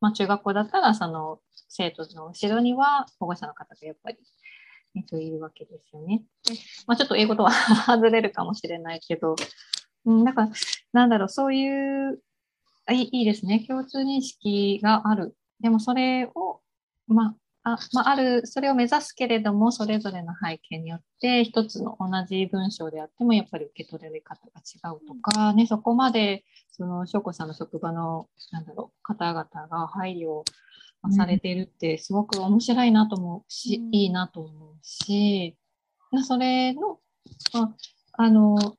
[0.00, 4.18] まあ、中学校だったら、その、生徒の後ろには保護者の方がやっぱり、
[4.96, 6.22] えっ、と、いるわけですよね。
[6.48, 6.54] で
[6.86, 7.50] まあ、ちょっと英語とは
[7.86, 9.36] 外れるかもしれないけど、
[10.04, 10.50] うん、だから、
[10.92, 12.22] なんだろう、そういう
[12.92, 13.64] いいいですね。
[13.66, 15.36] 共通認識がある。
[15.60, 16.60] でもそれを、
[17.08, 30.44] まあ、あまあ、ある、それを目指すけれども、それぞれの背景によって、一つの同じ文章であっても、やっぱり受け取れる方が違うとか、ね、そこまで、その、翔子さんの職場の、なんだろう、方々が配慮
[31.12, 35.56] されているって、すごく面白いなと思うし、うん、いいなと思うし、
[36.26, 36.98] それの、
[37.54, 37.74] あ
[38.14, 38.76] あの、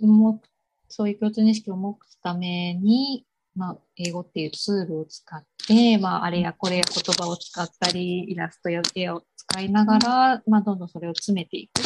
[0.00, 0.40] 目
[0.88, 11.82] そういう共通認識を持つために、まあ、英語っていうツールを使って、まあ、あれやこれや言葉を使ったり、イラストや絵を使いながら、まあ、どんどんそれを詰めていく。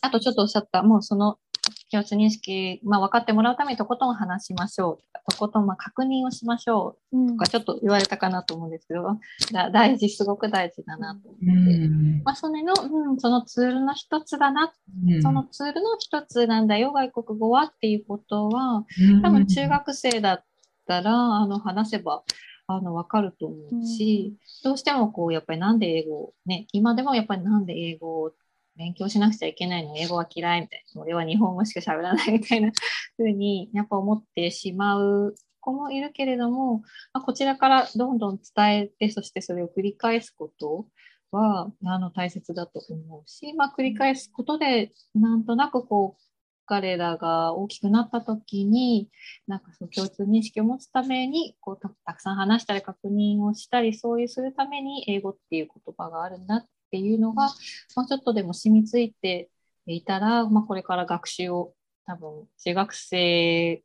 [0.00, 1.38] あとちょっとおっしゃった、もうその
[1.90, 5.30] 共通認識、まあ、分かってもらうためにとことん話しましょう。
[5.30, 7.28] とことんまあ確認をしましょう。
[7.30, 9.18] とかちょっと言われたかなと思うんですけど、
[9.72, 12.22] 大事すごく大事だなと思って、うん。
[12.24, 14.72] まあ、それの、うん、そのツールの一つだな、
[15.06, 18.84] うん、そのツールの一つなんだよ外国語はっていうことは
[19.22, 20.44] 多分中学生だっ
[20.86, 22.22] たらあの話せば
[22.66, 28.32] あの分かると思うし、どうしてもこうやっぱりなんで英語ね今でもやっぱりなんで英語を
[28.78, 32.70] 勉強しなくちゃいけないの、英語は嫌いみたいな、俺は日本語しか喋らないみたいな
[33.18, 36.78] 風にやっぱ思ってしまう子もいるけれども、
[37.12, 40.86] まあ、こちらからどんどん伝えて、そしてそれを繰り返すこと
[41.32, 46.22] はあの大切だと思うし、まあ、繰り返すことで、なんとなくこう、
[46.66, 49.08] 彼らが大きくなった時に、
[49.46, 57.50] なんかその共通認識を持つためにこうたくさん話したり確認をしたり、そういうするために英語っていう言葉があるんだっっていうのが、
[57.94, 59.50] まあ、ちょっとでも染みついて
[59.86, 61.74] いたら、まあ、これから学習を
[62.06, 63.82] 多分中学生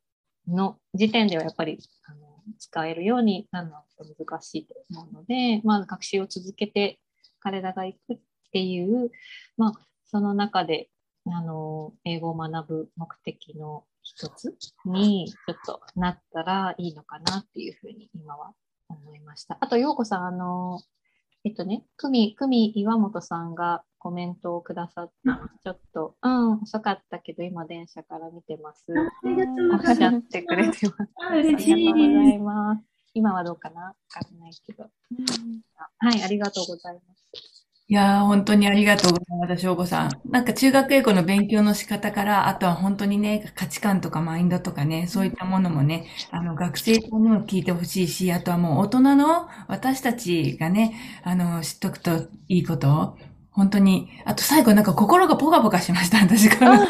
[0.47, 6.99] の時点ではやっぱりあの使えるようになるのは難しいと思うので、まあ、学習を続けて
[7.41, 8.19] 彼らが行くっ
[8.51, 9.11] ていう、
[9.57, 9.73] まあ、
[10.05, 10.89] その中で
[11.25, 18.53] あの英語を学ぶ目的の一つにちょっとなったらいいのかなっていうふうに今は
[18.89, 19.57] 思いました。
[19.59, 20.81] あと、ようこさん、あの、
[21.45, 25.13] えっとね、久美、久美岩本さんがコメントをくださって、
[25.63, 28.85] ちょっと、うん、遅かったけど、今電車から見てます。
[28.89, 30.17] ありがとうございます。
[30.19, 31.09] ってくれてます。
[31.17, 32.83] ありがとうございます。
[33.13, 33.81] 今はどうかな？
[33.81, 34.87] わかんないけど、う
[35.21, 35.61] ん。
[35.97, 37.62] はい、ありがとうございます。
[37.89, 40.21] いやー、本当にありがとうございます、翔子さん。
[40.29, 52.11] なんか中学英語の勉強の仕方から、あとは本当にね、価値観とかマインドとかね、そういったものもね、あの、学生にも聞いてほしいし、あとはもう大人の私たちがね、あの、知っとくと
[52.47, 53.17] いいことを、
[53.51, 56.87] 本当に、あと最後なんか心がポカポカしました、私から。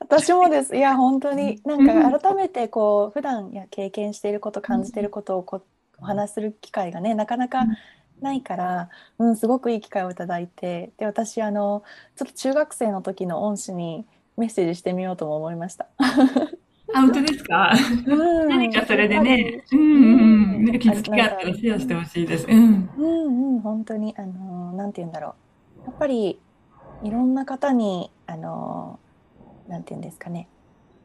[0.00, 0.76] 私もです。
[0.76, 5.64] いや、本当に、なんか改めてこう、普段や経験していること、感じていることをこう
[5.98, 7.68] お話しする機会がね、なかなか
[8.20, 8.88] ないから、
[9.18, 11.82] うん、すごくいい機会をいただいてで私あの
[12.16, 14.06] ちょっと中学生の時の恩師に
[14.36, 15.88] メッセージしてみようとも思いました。
[16.94, 17.72] あ、本当ですか、
[18.06, 19.78] うん、何かそれでね、うん。
[19.78, 22.46] うんうん、気づきがあったらシェアしてほしいです。
[22.48, 25.34] うん、うんうん本当に、あの、なんて言うんだろ
[25.84, 25.86] う。
[25.86, 26.40] やっぱり、
[27.02, 28.98] いろんな方に、あの、
[29.68, 30.48] なんて言うんですかね、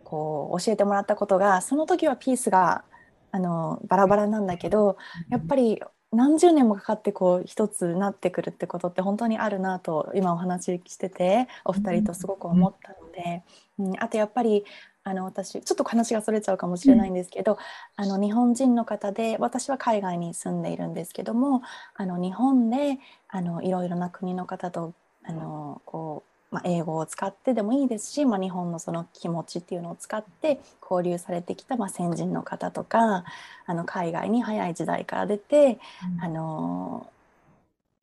[0.03, 2.85] こう、教えてもらったことが、その時はピースが、
[3.31, 4.97] あの、バラバラなんだけど、
[5.29, 5.81] やっぱり
[6.13, 13.43] 何十年もかかってこう一つなってくるってことって本当にあるなと今お話ししててお二人とすごく思ったので、
[13.79, 14.65] うん、あとやっぱり
[15.03, 17.57] あの私ちょっと話がそれちゃうかもしれないんですけど、うん、
[18.05, 21.61] あの日本人の方で私は海外に住んでいるんですけども
[21.95, 24.93] あの日本であのいろいろな国の方と
[25.25, 33.25] あのこうまあ、英語を使ってでもいいですし、まあ、日本のその気持ちっていうのを使って交流されてきた、まあ、先人の方とか
[33.65, 35.79] あの海外に早い時代から出て、
[36.17, 37.09] うん、あの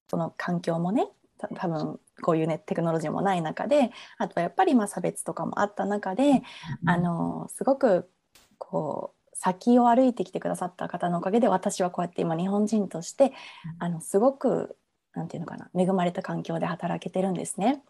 [0.08, 1.06] その環境もね
[1.38, 6.42] 多分こういうねテクノロジーもない中であとはやっぱりまあ差別とかもあった中で、
[6.82, 8.10] うん、あのすごく
[8.58, 13.32] こう先を歩いてきてくださった方のおかげで私はこうやって今日本人として
[13.78, 14.76] あのすごく
[15.14, 17.82] なんていうのかな恵まれた環境で働けてるんですね。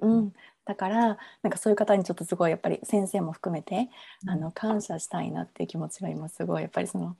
[0.00, 0.32] うん、うん、
[0.64, 3.88] だからなんかそういう方にちょっとすごいやっぱり先生も含めて、
[4.26, 7.16] あの感謝したいなっていう気持ちが今すごいやっぱりその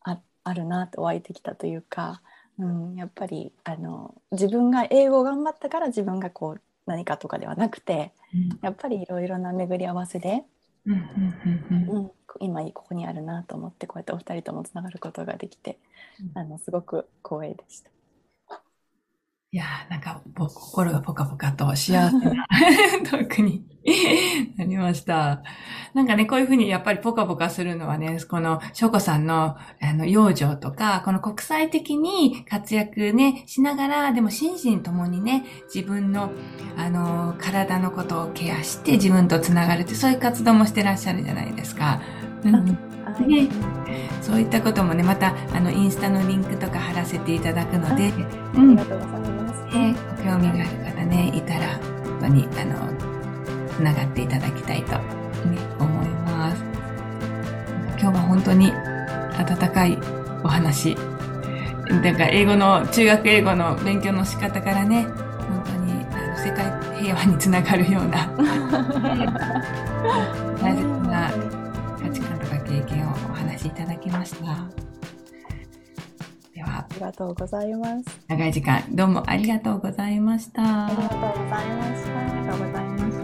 [0.00, 2.22] ああるなと湧いてきたというか、
[2.58, 10.44] うん、やっぱりあの自分が英語を頑張ったから自分がこう何かとかではなくて、うん、やっぱりいろいろな巡り合わせで、
[10.86, 12.10] うん、
[12.40, 15.78] 今ここにあるなと思ってこうやってお二人ともつながることができて、
[16.34, 17.91] あのすごく光栄でした。
[19.54, 22.10] いやー、なんか、心がポカポカと幸せな
[23.10, 23.62] トークに
[24.56, 25.42] なりました。
[25.92, 36.30] なんかね、こういうふうにやっぱりポカポカするのはね、この、翔子さんの、あの、養生とか、この国際的に活躍ね、しながら、でも心身ともにね、自分の、
[36.78, 42.00] あの、体のことをケアして自分とつながるって、そういう活動もしてらっしゃるじゃないですか。
[42.42, 42.64] うん、
[43.28, 43.48] ね、
[44.22, 48.14] そういったこともね、また、あの、インスタのリンクとか貼らせていただくので、
[48.54, 49.41] うん、ありがとうございます。
[49.72, 52.74] ね、ご興味がある方ね、いたら、本当に、あの、
[53.70, 56.62] つながっていただきたいと、ね、思います。
[57.98, 58.72] 今日は本当に
[59.38, 59.98] 温かい
[60.44, 60.96] お話。
[61.88, 68.26] なんか英語の、中学英語の勉強の仕方からね、本当にあの世界平平和につながるような
[70.60, 71.30] 大切な
[72.00, 74.91] 価値観とか経験をお話しいただきました。
[76.64, 78.04] では、ありがとうございます。
[78.28, 80.86] 長い時間どうもありがとうございました。
[80.86, 82.18] ありがとうございました。
[82.18, 83.16] ありがとうございまし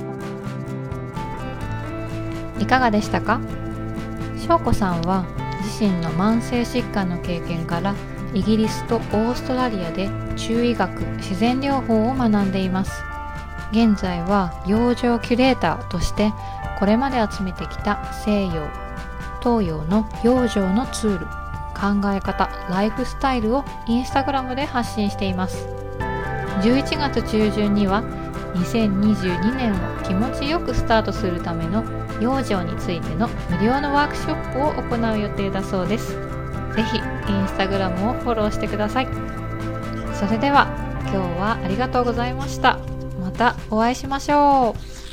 [2.56, 2.62] た。
[2.62, 3.40] いかがでしたか？
[4.38, 5.24] 翔子さんは
[5.62, 7.94] 自身の慢性疾患の経験から
[8.34, 13.02] イギリスとオーストラリアで中医学自然療法を学んでいます
[13.72, 16.32] 現在は養生キュレーターとして
[16.78, 18.68] これまで集めてきた西洋
[19.42, 21.26] 東洋の養生のツール
[21.80, 25.66] 考え方ライフスタイルをインスタグラムで発信しています
[26.62, 28.02] 11月中旬には
[28.54, 31.84] 2022年を気持ちよくスタートするための
[32.20, 36.12] 養生についての無料のワークショップを行う予定だそうです。
[36.74, 39.08] ぜひインスタグラムをフォローしてください。
[40.14, 40.68] それでは
[41.02, 42.78] 今日はありがとうございました。
[43.20, 44.74] またお会いしましょ
[45.04, 45.07] う。